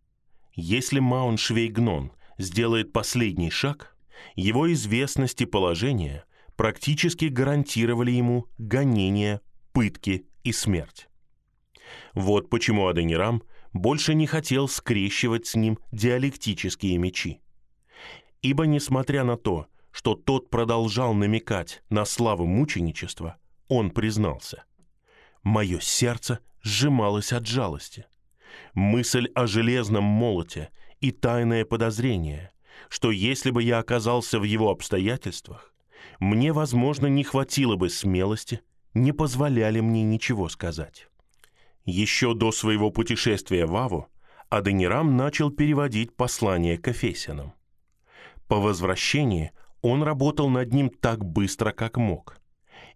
Если 0.54 0.98
Мауншвейгнон 0.98 2.12
сделает 2.38 2.92
последний 2.92 3.50
шаг, 3.50 3.96
его 4.34 4.72
известность 4.72 5.40
и 5.40 5.46
положение 5.46 6.24
практически 6.56 7.26
гарантировали 7.26 8.10
ему 8.10 8.46
гонения, 8.58 9.40
пытки 9.72 10.26
и 10.42 10.52
смерть. 10.52 11.08
Вот 12.14 12.50
почему 12.50 12.88
Аденирам 12.88 13.42
больше 13.72 14.14
не 14.14 14.26
хотел 14.26 14.68
скрещивать 14.68 15.46
с 15.46 15.54
ним 15.54 15.78
диалектические 15.92 16.98
мечи. 16.98 17.40
Ибо, 18.42 18.64
несмотря 18.66 19.24
на 19.24 19.36
то, 19.36 19.66
что 19.90 20.14
тот 20.14 20.50
продолжал 20.50 21.14
намекать 21.14 21.82
на 21.90 22.04
славу 22.04 22.46
мученичества, 22.46 23.36
он 23.68 23.90
признался. 23.90 24.64
«Мое 25.42 25.80
сердце 25.80 26.40
сжималось 26.62 27.32
от 27.32 27.46
жалости. 27.46 28.06
Мысль 28.74 29.28
о 29.34 29.46
железном 29.46 30.04
молоте 30.04 30.70
и 31.00 31.12
тайное 31.12 31.64
подозрение, 31.64 32.52
что 32.88 33.10
если 33.10 33.50
бы 33.50 33.62
я 33.62 33.78
оказался 33.78 34.38
в 34.38 34.42
его 34.42 34.70
обстоятельствах, 34.70 35.74
мне, 36.20 36.52
возможно, 36.52 37.06
не 37.06 37.24
хватило 37.24 37.76
бы 37.76 37.90
смелости, 37.90 38.60
не 38.94 39.12
позволяли 39.12 39.80
мне 39.80 40.02
ничего 40.02 40.48
сказать». 40.48 41.08
Еще 41.84 42.34
до 42.34 42.50
своего 42.50 42.90
путешествия 42.90 43.64
в 43.64 43.76
Аву 43.76 44.08
Аденирам 44.48 45.16
начал 45.16 45.50
переводить 45.50 46.16
послание 46.16 46.78
к 46.78 46.88
Эфесянам. 46.88 47.54
По 48.48 48.56
возвращении 48.56 49.52
он 49.82 50.02
работал 50.02 50.48
над 50.48 50.72
ним 50.72 50.90
так 50.90 51.24
быстро, 51.24 51.70
как 51.70 51.96
мог. 51.96 52.38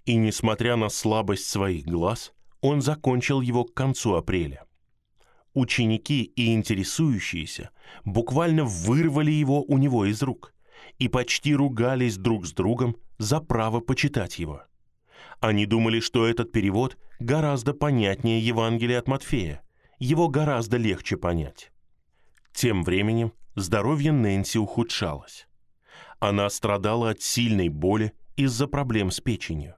И 0.07 0.17
несмотря 0.17 0.75
на 0.75 0.89
слабость 0.89 1.47
своих 1.47 1.87
глаз, 1.87 2.33
он 2.61 2.81
закончил 2.81 3.41
его 3.41 3.65
к 3.65 3.75
концу 3.75 4.15
апреля. 4.15 4.65
Ученики 5.55 6.23
и 6.23 6.53
интересующиеся 6.55 7.71
буквально 8.05 8.65
вырвали 8.65 9.31
его 9.31 9.63
у 9.63 9.79
него 9.79 10.05
из 10.07 10.23
рук 10.23 10.55
и 10.99 11.09
почти 11.09 11.55
ругались 11.55 12.17
друг 12.17 12.47
с 12.47 12.53
другом 12.53 12.97
за 13.19 13.41
право 13.41 13.81
почитать 13.81 14.39
его. 14.39 14.63
Они 15.41 15.67
думали, 15.67 16.01
что 16.01 16.27
этот 16.27 16.53
перевод 16.53 16.99
гораздо 17.19 17.73
понятнее 17.73 18.41
Евангелия 18.41 18.99
от 18.99 19.09
Матфея, 19.09 19.63
его 19.99 20.29
гораздо 20.29 20.77
легче 20.77 21.17
понять. 21.17 21.73
Тем 22.53 22.85
временем 22.85 23.33
здоровье 23.55 24.13
Нэнси 24.13 24.59
ухудшалось. 24.59 25.47
Она 26.19 26.51
страдала 26.51 27.11
от 27.11 27.23
сильной 27.23 27.69
боли 27.69 28.13
из-за 28.37 28.67
проблем 28.67 29.11
с 29.11 29.21
печенью. 29.21 29.77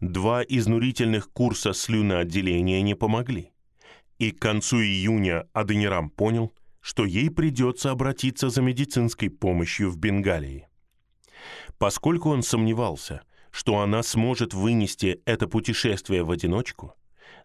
Два 0.00 0.42
изнурительных 0.42 1.30
курса 1.30 1.72
слюноотделения 1.72 2.82
не 2.82 2.94
помогли. 2.94 3.52
И 4.18 4.30
к 4.30 4.40
концу 4.40 4.80
июня 4.80 5.48
Аденирам 5.52 6.10
понял, 6.10 6.52
что 6.82 7.06
ей 7.06 7.30
придется 7.30 7.92
обратиться 7.92 8.50
за 8.50 8.60
медицинской 8.60 9.30
помощью 9.30 9.90
в 9.90 9.96
Бенгалии. 9.96 10.68
Поскольку 11.78 12.28
он 12.30 12.42
сомневался, 12.42 13.22
что 13.50 13.78
она 13.78 14.02
сможет 14.02 14.52
вынести 14.52 15.22
это 15.24 15.46
путешествие 15.46 16.24
в 16.24 16.30
одиночку, 16.30 16.94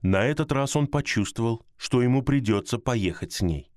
на 0.01 0.25
этот 0.25 0.51
раз 0.51 0.75
он 0.75 0.87
почувствовал, 0.87 1.65
что 1.77 2.01
ему 2.01 2.23
придется 2.23 2.79
поехать 2.79 3.31
с 3.33 3.41
ней. 3.41 3.71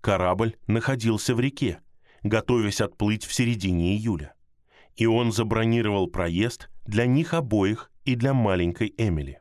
Корабль 0.00 0.56
находился 0.66 1.34
в 1.34 1.40
реке, 1.40 1.80
готовясь 2.22 2.80
отплыть 2.80 3.24
в 3.24 3.32
середине 3.32 3.96
июля. 3.96 4.34
И 4.94 5.06
он 5.06 5.32
забронировал 5.32 6.06
проезд 6.06 6.68
для 6.86 7.06
них 7.06 7.34
обоих 7.34 7.90
и 8.04 8.14
для 8.14 8.34
маленькой 8.34 8.94
Эмили. 8.96 9.40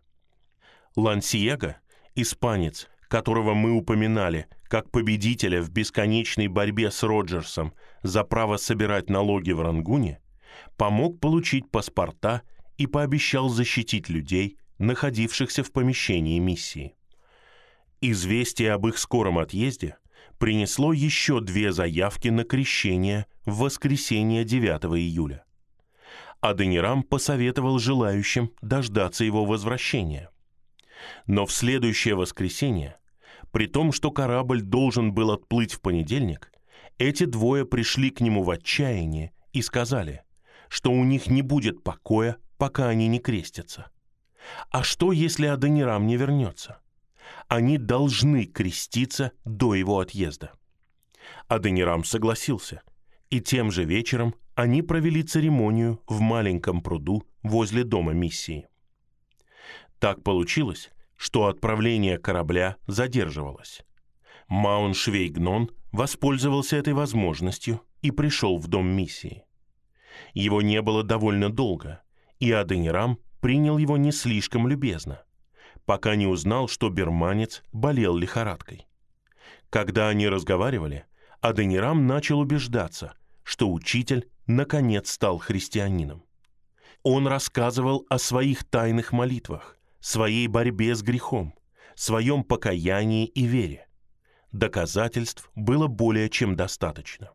Лансиего, 0.96 1.78
испанец, 2.16 2.88
которого 3.08 3.54
мы 3.54 3.72
упоминали 3.72 4.48
как 4.72 4.90
победителя 4.90 5.62
в 5.62 5.70
бесконечной 5.70 6.48
борьбе 6.48 6.92
с 6.92 7.04
Роджерсом 7.04 7.74
за 8.04 8.24
право 8.24 8.56
собирать 8.56 9.10
налоги 9.10 9.52
в 9.52 9.60
Рангуне, 9.60 10.22
помог 10.78 11.20
получить 11.20 11.70
паспорта 11.70 12.44
и 12.78 12.88
пообещал 12.88 13.50
защитить 13.50 14.08
людей, 14.08 14.56
находившихся 14.78 15.66
в 15.66 15.74
помещении 15.74 16.40
миссии. 16.40 16.96
Известие 18.00 18.72
об 18.72 18.88
их 18.88 18.98
скором 18.98 19.40
отъезде 19.40 19.98
принесло 20.38 20.94
еще 20.94 21.42
две 21.42 21.74
заявки 21.74 22.30
на 22.30 22.46
крещение 22.46 23.26
в 23.46 23.58
воскресенье 23.58 24.46
9 24.46 24.86
июля. 24.98 25.44
Аденирам 26.40 27.04
посоветовал 27.04 27.78
желающим 27.78 28.54
дождаться 28.62 29.26
его 29.26 29.44
возвращения. 29.44 30.30
Но 31.28 31.46
в 31.46 31.52
следующее 31.52 32.16
воскресенье, 32.16 33.01
при 33.52 33.68
том, 33.68 33.92
что 33.92 34.12
корабль 34.12 34.62
должен 34.62 35.14
был 35.14 35.32
отплыть 35.32 35.74
в 35.74 35.82
понедельник, 35.82 36.52
эти 36.98 37.26
двое 37.26 37.66
пришли 37.66 38.10
к 38.10 38.22
нему 38.22 38.44
в 38.44 38.50
отчаянии 38.50 39.32
и 39.54 39.62
сказали, 39.62 40.24
что 40.70 40.92
у 40.92 41.04
них 41.04 41.28
не 41.28 41.42
будет 41.42 41.84
покоя, 41.84 42.38
пока 42.58 42.88
они 42.88 43.08
не 43.08 43.20
крестятся. 43.20 43.92
А 44.70 44.84
что, 44.84 45.12
если 45.12 45.46
Аденирам 45.48 46.08
не 46.08 46.18
вернется? 46.18 46.82
они 47.48 47.78
должны 47.78 48.46
креститься 48.46 49.32
до 49.46 49.76
его 49.76 50.00
отъезда. 50.00 50.54
Аденирам 51.48 52.04
согласился, 52.04 52.82
и 53.30 53.42
тем 53.42 53.72
же 53.72 53.84
вечером 53.84 54.36
они 54.56 54.82
провели 54.82 55.24
церемонию 55.24 56.02
в 56.08 56.20
маленьком 56.22 56.82
пруду 56.82 57.24
возле 57.44 57.84
дома 57.84 58.14
миссии. 58.14 58.68
Так 60.00 60.24
получилось, 60.24 60.92
что 61.22 61.46
отправление 61.46 62.18
корабля 62.18 62.78
задерживалось. 62.88 63.84
Мауншвейгнон 64.48 65.70
воспользовался 65.92 66.78
этой 66.78 66.94
возможностью 66.94 67.80
и 68.02 68.10
пришел 68.10 68.58
в 68.58 68.68
дом 68.68 68.88
миссии. 68.88 69.44
Его 70.34 70.64
не 70.64 70.82
было 70.82 71.04
довольно 71.04 71.52
долго, 71.52 72.02
и 72.40 72.52
Аденирам 72.52 73.20
принял 73.40 73.78
его 73.78 73.98
не 73.98 74.12
слишком 74.12 74.68
любезно, 74.68 75.22
пока 75.86 76.16
не 76.16 76.26
узнал, 76.26 76.68
что 76.68 76.90
берманец 76.90 77.62
болел 77.72 78.18
лихорадкой. 78.18 78.88
Когда 79.70 80.10
они 80.10 80.28
разговаривали, 80.28 81.06
Аденирам 81.40 82.08
начал 82.08 82.40
убеждаться, 82.40 83.14
что 83.44 83.72
учитель 83.72 84.28
наконец 84.48 85.12
стал 85.12 85.38
христианином. 85.38 86.24
Он 87.04 87.28
рассказывал 87.28 88.08
о 88.10 88.18
своих 88.18 88.64
тайных 88.64 89.12
молитвах, 89.12 89.78
своей 90.02 90.48
борьбе 90.48 90.96
с 90.96 91.02
грехом, 91.02 91.54
своем 91.96 92.44
покаянии 92.44 93.26
и 93.26 93.46
вере. 93.46 93.88
Доказательств 94.52 95.50
было 95.56 95.88
более 95.88 96.30
чем 96.30 96.56
достаточно. 96.56 97.32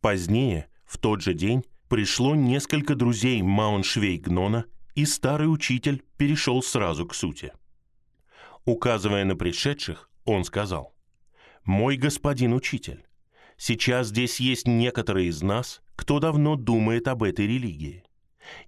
Позднее, 0.00 0.68
в 0.86 0.96
тот 0.98 1.20
же 1.20 1.34
день, 1.34 1.64
пришло 1.88 2.34
несколько 2.34 2.94
друзей 2.94 3.42
Мауншвейгнона, 3.42 4.64
и 4.94 5.04
старый 5.04 5.52
учитель 5.52 6.02
перешел 6.16 6.62
сразу 6.62 7.06
к 7.06 7.14
сути. 7.14 7.52
Указывая 8.64 9.24
на 9.24 9.36
пришедших, 9.36 10.08
он 10.24 10.44
сказал, 10.44 10.94
«Мой 11.64 11.96
господин 11.96 12.54
учитель, 12.54 13.06
сейчас 13.58 14.08
здесь 14.08 14.40
есть 14.40 14.66
некоторые 14.66 15.28
из 15.28 15.42
нас, 15.42 15.82
кто 15.96 16.18
давно 16.18 16.56
думает 16.56 17.08
об 17.08 17.22
этой 17.22 17.46
религии. 17.46 18.05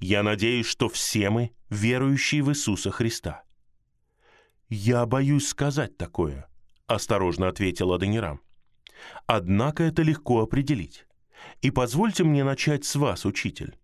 Я 0.00 0.22
надеюсь, 0.22 0.66
что 0.66 0.88
все 0.88 1.30
мы 1.30 1.52
верующие 1.70 2.42
в 2.42 2.50
Иисуса 2.50 2.90
Христа». 2.90 3.42
«Я 4.68 5.06
боюсь 5.06 5.48
сказать 5.48 5.96
такое»,— 5.96 6.48
осторожно 6.86 7.48
ответил 7.48 7.92
Аденирам. 7.92 8.40
«Однако 9.26 9.84
это 9.84 10.02
легко 10.02 10.42
определить. 10.42 11.06
И 11.62 11.70
позвольте 11.70 12.24
мне 12.24 12.44
начать 12.44 12.84
с 12.84 12.96
вас, 12.96 13.24
учитель. 13.24 13.78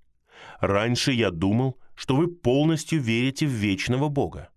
Раньше 0.60 1.12
я 1.12 1.30
думал, 1.30 1.78
что 1.94 2.16
вы 2.16 2.28
полностью 2.28 3.00
верите 3.00 3.46
в 3.46 3.50
вечного 3.50 4.08
Бога. 4.08 4.50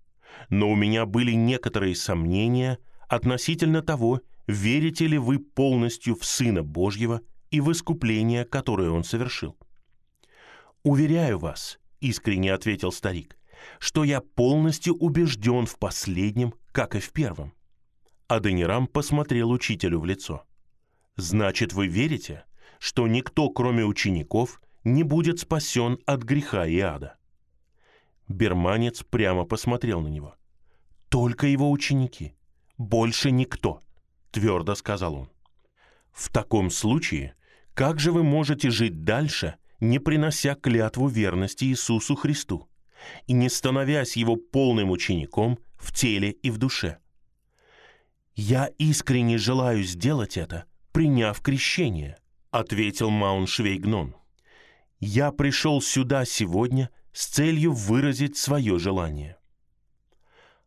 Но 0.50 0.70
у 0.70 0.76
меня 0.76 1.06
были 1.06 1.32
некоторые 1.32 1.96
сомнения 1.96 2.80
относительно 3.08 3.82
того, 3.82 4.22
верите 4.48 5.08
ли 5.08 5.18
вы 5.18 5.40
полностью 5.40 6.16
в 6.16 6.26
Сына 6.26 6.64
Божьего 6.64 7.22
и 7.52 7.62
в 7.62 7.72
искупление, 7.72 8.46
которое 8.46 8.90
Он 8.90 9.04
совершил. 9.04 9.58
«Уверяю 10.88 11.38
вас»,— 11.38 11.80
искренне 12.00 12.54
ответил 12.54 12.94
старик, 12.94 13.38
«что 13.78 14.06
я 14.06 14.22
полностью 14.22 14.96
убежден 14.96 15.66
в 15.66 15.78
последнем, 15.78 16.54
как 16.72 16.96
и 16.96 17.02
в 17.02 17.12
первом». 17.12 17.54
Аденирам 18.30 18.88
посмотрел 18.88 19.52
учителю 19.52 20.00
в 20.00 20.06
лицо. 20.06 20.46
«Значит, 21.18 21.74
вы 21.74 21.88
верите, 21.88 22.46
что 22.80 23.06
никто, 23.06 23.50
кроме 23.50 23.84
учеников, 23.84 24.62
не 24.86 25.04
будет 25.04 25.42
спасен 25.42 26.00
от 26.06 26.24
греха 26.24 26.66
и 26.66 26.80
ада. 26.80 27.18
Берманец 28.30 29.04
прямо 29.04 29.44
посмотрел 29.44 30.00
на 30.00 30.08
него. 30.08 30.36
«Только 31.10 31.48
его 31.48 31.70
ученики, 31.70 32.34
больше 32.78 33.32
никто»,— 33.32 33.82
твердо 34.32 34.74
сказал 34.74 35.16
он. 35.16 35.30
«В 36.14 36.32
таком 36.32 36.70
случае, 36.70 37.36
как 37.74 38.00
же 38.00 38.14
вы 38.14 38.24
можете 38.24 38.70
жить 38.70 39.04
дальше, 39.04 39.56
не 39.80 40.00
принося 40.00 40.56
клятву 40.56 41.08
верности 41.08 41.66
Иисусу 41.66 42.16
Христу 42.16 42.70
и 43.28 43.34
не 43.34 43.50
становясь 43.50 44.18
его 44.18 44.36
полным 44.36 44.92
учеником 44.92 45.60
в 45.78 45.94
теле 45.94 46.32
и 46.32 46.50
в 46.50 46.58
душе?» 46.58 47.00
«Я 48.36 48.68
искренне 48.78 49.40
желаю 49.40 49.84
сделать 49.84 50.38
это, 50.38 50.66
приняв 50.92 51.42
крещение»,— 51.42 52.18
ответил 52.52 53.10
Мауншвейгнон. 53.10 54.16
«Я 55.00 55.32
пришел 55.32 55.82
сюда 55.82 56.24
сегодня 56.24 56.92
с 57.14 57.28
целью 57.28 57.74
выразить 57.74 58.38
свое 58.38 58.78
желание». 58.78 59.38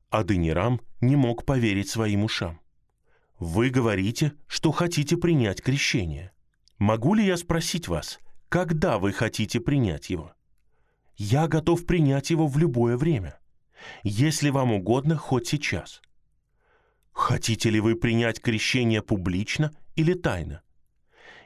Адынирам 0.09 0.81
не 1.01 1.15
мог 1.15 1.45
поверить 1.45 1.89
своим 1.89 2.25
ушам. 2.25 2.61
«Вы 3.39 3.71
говорите, 3.71 4.33
что 4.49 4.73
хотите 4.73 5.17
принять 5.17 5.63
крещение. 5.63 6.33
Могу 6.79 7.15
ли 7.15 7.25
я 7.25 7.37
спросить 7.37 7.87
вас, 7.87 8.19
когда 8.51 8.99
вы 8.99 9.13
хотите 9.13 9.61
принять 9.61 10.11
его?» 10.11 10.35
«Я 11.17 11.49
готов 11.49 11.87
принять 11.87 12.31
его 12.31 12.47
в 12.47 12.59
любое 12.59 12.99
время, 12.99 13.39
если 14.03 14.51
вам 14.51 14.73
угодно, 14.73 15.17
хоть 15.17 15.49
сейчас». 15.49 16.03
«Хотите 17.13 17.71
ли 17.71 17.81
вы 17.81 17.97
принять 17.97 18.41
крещение 18.41 19.01
публично 19.01 19.73
или 19.97 20.13
тайно?» 20.13 20.63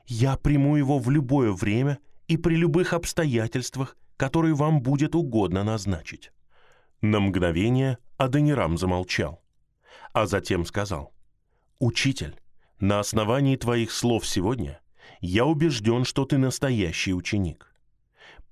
Я 0.06 0.36
приму 0.36 0.76
его 0.76 0.98
в 0.98 1.10
любое 1.10 1.52
время 1.52 1.98
и 2.28 2.36
при 2.36 2.56
любых 2.56 2.92
обстоятельствах, 2.92 3.96
которые 4.16 4.54
вам 4.54 4.82
будет 4.82 5.14
угодно 5.14 5.64
назначить». 5.64 6.30
На 7.00 7.20
мгновение 7.20 7.98
Аденирам 8.16 8.78
замолчал, 8.78 9.42
а 10.12 10.26
затем 10.26 10.64
сказал, 10.64 11.12
«Учитель, 11.78 12.40
на 12.80 13.00
основании 13.00 13.56
твоих 13.56 13.92
слов 13.92 14.26
сегодня 14.26 14.80
я 15.20 15.44
убежден, 15.44 16.04
что 16.04 16.24
ты 16.24 16.38
настоящий 16.38 17.14
ученик. 17.14 17.74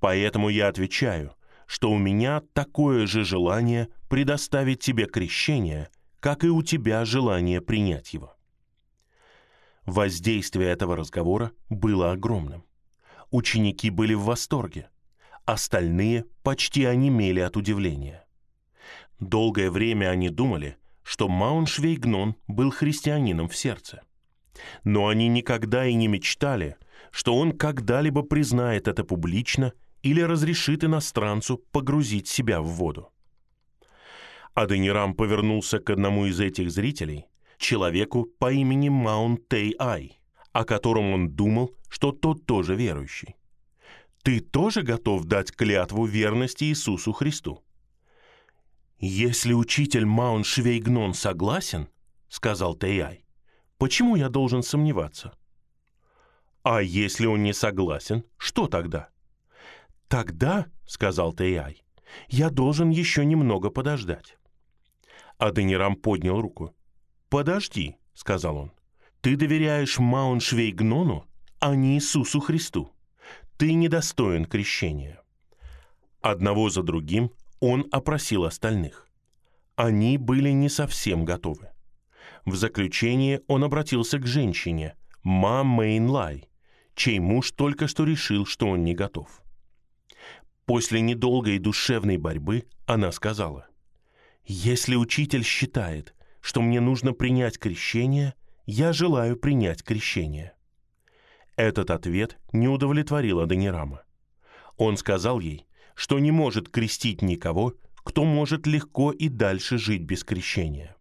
Поэтому 0.01 0.49
я 0.49 0.69
отвечаю, 0.69 1.35
что 1.67 1.91
у 1.91 1.99
меня 1.99 2.43
такое 2.53 3.07
же 3.07 3.25
желание 3.25 3.89
предоставить 4.09 4.81
тебе 4.81 5.07
крещение, 5.07 5.89
как 6.21 6.45
и 6.45 6.49
у 6.49 6.63
тебя 6.63 7.05
желание 7.05 7.61
принять 7.61 8.13
его. 8.13 8.37
Воздействие 9.87 10.71
этого 10.71 10.97
разговора 10.97 11.53
было 11.69 12.13
огромным. 12.13 12.65
Ученики 13.31 13.91
были 13.91 14.15
в 14.15 14.25
восторге. 14.25 14.91
Остальные 15.45 16.27
почти 16.43 16.85
онемели 16.85 17.41
от 17.41 17.57
удивления. 17.57 18.27
Долгое 19.19 19.71
время 19.71 20.11
они 20.11 20.29
думали, 20.29 20.77
что 21.03 21.29
Мауншвейгнон 21.29 22.37
был 22.47 22.71
христианином 22.71 23.49
в 23.49 23.57
сердце. 23.57 24.03
Но 24.85 25.09
они 25.09 25.29
никогда 25.29 25.87
и 25.87 25.95
не 25.95 26.09
мечтали, 26.09 26.77
что 27.11 27.37
он 27.37 27.53
когда-либо 27.53 28.23
признает 28.23 28.89
это 28.89 29.05
публично 29.05 29.73
или 30.03 30.21
разрешит 30.21 30.85
иностранцу 30.85 31.59
погрузить 31.73 32.29
себя 32.29 32.61
в 32.61 32.67
воду. 32.67 33.11
Аденирам 34.55 35.15
повернулся 35.15 35.79
к 35.79 35.91
одному 35.91 36.27
из 36.27 36.41
этих 36.41 36.71
зрителей 36.71 37.27
человеку 37.57 38.27
по 38.39 38.53
имени 38.53 38.89
Маунт 38.89 39.49
Тей 39.49 39.75
Ай, 39.79 40.19
о 40.53 40.65
котором 40.65 41.13
он 41.13 41.31
думал, 41.31 41.75
что 41.89 42.13
тот 42.13 42.45
тоже 42.45 42.75
верующий. 42.75 43.37
Ты 44.23 44.41
тоже 44.41 44.83
готов 44.83 45.25
дать 45.25 45.53
клятву 45.53 46.05
верности 46.05 46.65
Иисусу 46.65 47.13
Христу? 47.13 47.63
Если 48.99 49.53
учитель 49.53 50.05
Маун 50.05 50.45
Швейгнон 50.45 51.15
согласен, 51.15 51.89
сказал 52.29 52.77
Тейай, 52.77 53.25
почему 53.83 54.15
я 54.15 54.29
должен 54.29 54.63
сомневаться? 54.63 55.33
А 56.63 56.83
если 56.83 57.27
он 57.27 57.43
не 57.43 57.53
согласен, 57.53 58.23
что 58.39 58.69
тогда? 58.69 59.09
Тогда, 60.07 60.67
сказал 60.87 61.33
Тейай, 61.33 61.83
я 62.29 62.51
должен 62.51 62.91
еще 62.91 63.25
немного 63.25 63.71
подождать. 63.71 64.39
Аденирам 65.37 65.97
поднял 65.97 66.41
руку. 66.41 66.73
«Подожди»,— 67.29 67.97
сказал 68.15 68.57
он. 68.57 68.73
«Ты 69.21 69.35
доверяешь 69.35 69.99
Мауншвейгнону, 69.99 71.27
а 71.59 71.75
не 71.75 71.97
Иисусу 71.97 72.39
Христу. 72.39 72.93
Ты 73.57 73.75
недостоин 73.75 74.45
крещения». 74.45 75.21
Одного 76.21 76.71
за 76.71 76.85
другим 76.85 77.33
он 77.59 77.89
опросил 77.91 78.45
остальных. 78.45 79.09
Они 79.75 80.19
были 80.19 80.51
не 80.51 80.69
совсем 80.69 81.25
готовы. 81.25 81.72
В 82.45 82.57
заключение 82.57 83.41
он 83.47 83.65
обратился 83.65 84.19
к 84.19 84.27
женщине, 84.27 84.97
Ма 85.23 85.63
Мэйнлай, 85.63 86.49
чей 86.95 87.21
муж 87.21 87.53
только 87.53 87.87
что 87.87 88.05
решил, 88.05 88.45
что 88.47 88.69
он 88.69 88.85
не 88.85 88.95
готов. 88.95 89.43
После 90.67 91.01
недолгой 91.01 91.59
душевной 91.59 92.17
борьбы 92.17 92.65
она 92.87 93.13
сказала, 93.13 93.69
«Если 94.45 94.97
учитель 94.97 95.45
считает, 95.45 96.15
что 96.41 96.61
мне 96.61 96.81
нужно 96.81 97.13
принять 97.13 97.59
крещение, 97.59 98.35
я 98.67 98.93
желаю 98.93 99.37
принять 99.37 99.85
крещение». 99.85 100.55
Этот 101.57 101.91
ответ 101.91 102.39
не 102.53 102.67
удовлетворил 102.67 103.41
Адонирама. 103.41 104.03
Он 104.77 104.97
сказал 104.97 105.39
ей, 105.39 105.67
что 105.95 106.19
не 106.19 106.33
может 106.33 106.69
крестить 106.69 107.23
никого, 107.23 107.75
кто 108.03 108.25
может 108.25 108.67
легко 108.67 109.13
и 109.13 109.29
дальше 109.29 109.79
жить 109.79 110.03
без 110.03 110.25
крещения. 110.25 110.92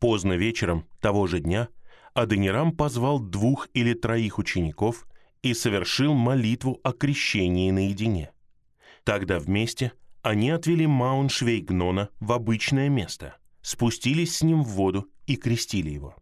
Поздно 0.00 0.32
вечером 0.32 0.86
того 1.00 1.26
же 1.28 1.38
дня 1.38 1.68
Адонирам 2.14 2.72
позвал 2.72 3.20
двух 3.20 3.68
или 3.74 3.94
троих 3.94 4.38
учеников 4.38 5.06
и 5.42 5.54
совершил 5.54 6.14
молитву 6.14 6.80
о 6.82 6.92
крещении 6.92 7.70
наедине. 7.70 8.32
Тогда 9.04 9.38
вместе 9.38 9.92
они 10.22 10.50
отвели 10.50 10.86
Мауншвейгнона 10.86 12.08
в 12.18 12.32
обычное 12.32 12.88
место– 12.88 13.36
спустились 13.62 14.38
с 14.38 14.42
ним 14.42 14.62
в 14.62 14.68
воду 14.68 15.08
и 15.26 15.36
крестили 15.36 15.90
его. 15.90 16.16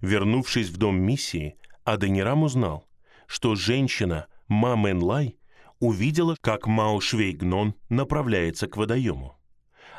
Вернувшись 0.00 0.68
в 0.68 0.76
дом 0.76 1.00
миссии, 1.00 1.56
Аденирам 1.84 2.42
узнал, 2.42 2.88
что 3.26 3.54
женщина 3.54 4.26
Ма 4.48 4.76
Менлай 4.76 5.38
увидела, 5.78 6.36
как 6.40 6.66
Мао 6.66 7.00
Швейгнон 7.00 7.74
направляется 7.88 8.66
к 8.66 8.76
водоему. 8.76 9.38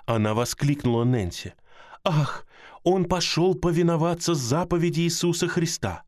Она 0.05 0.34
воскликнула 0.34 1.03
Нэнси. 1.03 1.53
«Ах, 2.03 2.45
он 2.84 3.05
пошел 3.05 3.55
повиноваться 3.55 4.34
заповеди 4.34 5.01
Иисуса 5.01 5.47
Христа, 5.47 6.03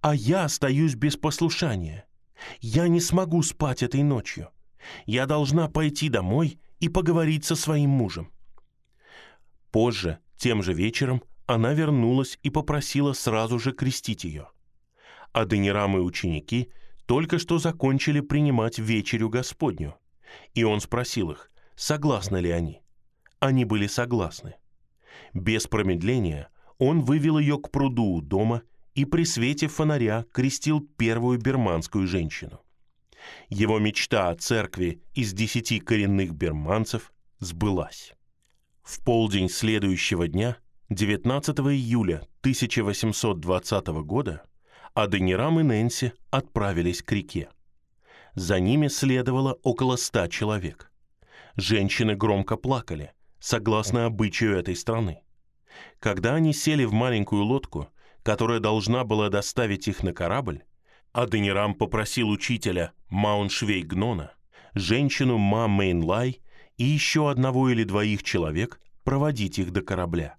а 0.00 0.14
я 0.14 0.44
остаюсь 0.44 0.94
без 0.94 1.16
послушания. 1.16 2.06
Я 2.60 2.88
не 2.88 3.00
смогу 3.00 3.42
спать 3.42 3.82
этой 3.82 4.02
ночью. 4.02 4.50
Я 5.06 5.26
должна 5.26 5.68
пойти 5.68 6.08
домой 6.08 6.58
и 6.78 6.88
поговорить 6.88 7.44
со 7.44 7.56
своим 7.56 7.90
мужем». 7.90 8.32
Позже, 9.70 10.18
тем 10.36 10.62
же 10.62 10.72
вечером, 10.72 11.22
она 11.46 11.74
вернулась 11.74 12.38
и 12.42 12.50
попросила 12.50 13.12
сразу 13.12 13.58
же 13.58 13.72
крестить 13.72 14.24
ее. 14.24 14.48
А 15.32 15.44
Денирам 15.44 15.96
и 15.96 16.00
ученики 16.00 16.70
только 17.06 17.38
что 17.38 17.58
закончили 17.58 18.20
принимать 18.20 18.78
вечерю 18.78 19.28
Господню, 19.28 19.96
и 20.54 20.64
он 20.64 20.80
спросил 20.80 21.32
их, 21.32 21.50
согласны 21.76 22.38
ли 22.38 22.50
они. 22.50 22.82
Они 23.38 23.64
были 23.64 23.86
согласны. 23.86 24.54
Без 25.34 25.66
промедления 25.66 26.48
он 26.78 27.00
вывел 27.00 27.38
ее 27.38 27.58
к 27.58 27.70
пруду 27.70 28.04
у 28.04 28.20
дома 28.20 28.62
и 28.94 29.04
при 29.04 29.24
свете 29.24 29.68
фонаря 29.68 30.24
крестил 30.32 30.80
первую 30.80 31.38
берманскую 31.38 32.06
женщину. 32.06 32.60
Его 33.48 33.78
мечта 33.78 34.30
о 34.30 34.34
церкви 34.34 35.02
из 35.14 35.32
десяти 35.32 35.78
коренных 35.78 36.32
берманцев 36.32 37.12
сбылась. 37.38 38.12
В 38.82 39.02
полдень 39.04 39.48
следующего 39.48 40.26
дня, 40.26 40.56
19 40.88 41.58
июля 41.58 42.26
1820 42.40 43.86
года, 44.04 44.42
Аденирам 44.94 45.60
и 45.60 45.62
Нэнси 45.62 46.12
отправились 46.30 47.02
к 47.02 47.12
реке. 47.12 47.50
За 48.34 48.58
ними 48.58 48.88
следовало 48.88 49.58
около 49.62 49.96
ста 49.96 50.28
человек. 50.28 50.90
Женщины 51.56 52.16
громко 52.16 52.56
плакали, 52.56 53.12
согласно 53.40 54.06
обычаю 54.06 54.56
этой 54.58 54.76
страны. 54.76 55.22
Когда 55.98 56.34
они 56.34 56.52
сели 56.52 56.84
в 56.84 56.92
маленькую 56.92 57.44
лодку, 57.44 57.88
которая 58.22 58.60
должна 58.60 59.04
была 59.04 59.28
доставить 59.28 59.88
их 59.88 60.02
на 60.02 60.12
корабль, 60.12 60.62
Аденирам 61.12 61.74
попросил 61.74 62.28
учителя 62.28 62.92
Мауншвейгнона, 63.08 64.32
женщину 64.74 65.38
Ма 65.38 65.66
Мейнлай 65.66 66.40
и 66.76 66.84
еще 66.84 67.30
одного 67.30 67.70
или 67.70 67.84
двоих 67.84 68.22
человек 68.22 68.80
проводить 69.02 69.58
их 69.58 69.72
до 69.72 69.82
корабля. 69.82 70.36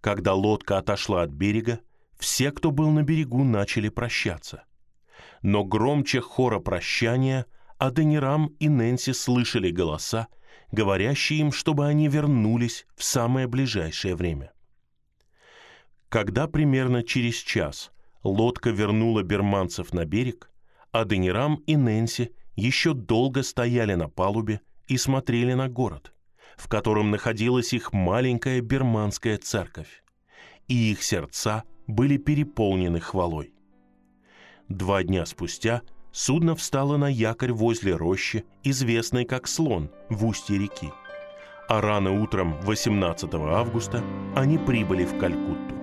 Когда 0.00 0.34
лодка 0.34 0.78
отошла 0.78 1.22
от 1.22 1.30
берега, 1.30 1.80
все, 2.18 2.50
кто 2.50 2.70
был 2.70 2.90
на 2.90 3.02
берегу, 3.02 3.44
начали 3.44 3.88
прощаться. 3.88 4.64
Но 5.42 5.64
громче 5.64 6.20
хора 6.20 6.58
прощания 6.58 7.46
Аденирам 7.78 8.48
и 8.60 8.68
Нэнси 8.68 9.12
слышали 9.12 9.70
голоса, 9.70 10.28
говорящие 10.72 11.40
им, 11.40 11.52
чтобы 11.52 11.86
они 11.86 12.08
вернулись 12.08 12.86
в 12.96 13.04
самое 13.04 13.46
ближайшее 13.46 14.16
время. 14.16 14.52
Когда 16.08 16.48
примерно 16.48 17.02
через 17.02 17.36
час 17.36 17.92
лодка 18.22 18.70
вернула 18.70 19.22
берманцев 19.22 19.92
на 19.92 20.04
берег, 20.04 20.50
Аденирам 20.90 21.56
и 21.66 21.76
Нэнси 21.76 22.32
еще 22.56 22.92
долго 22.92 23.42
стояли 23.42 23.94
на 23.94 24.08
палубе 24.08 24.60
и 24.88 24.98
смотрели 24.98 25.54
на 25.54 25.68
город, 25.68 26.12
в 26.56 26.68
котором 26.68 27.10
находилась 27.10 27.72
их 27.72 27.92
маленькая 27.92 28.60
берманская 28.60 29.38
церковь, 29.38 30.02
и 30.68 30.92
их 30.92 31.02
сердца 31.02 31.64
были 31.86 32.18
переполнены 32.18 33.00
хвалой. 33.00 33.54
Два 34.68 35.02
дня 35.02 35.24
спустя 35.26 35.82
судно 36.12 36.54
встало 36.54 36.96
на 36.96 37.08
якорь 37.08 37.52
возле 37.52 37.96
рощи, 37.96 38.44
известной 38.62 39.24
как 39.24 39.48
Слон, 39.48 39.90
в 40.08 40.24
устье 40.26 40.58
реки. 40.58 40.90
А 41.68 41.80
рано 41.80 42.22
утром 42.22 42.60
18 42.62 43.34
августа 43.34 44.02
они 44.36 44.58
прибыли 44.58 45.04
в 45.04 45.18
Калькутту. 45.18 45.81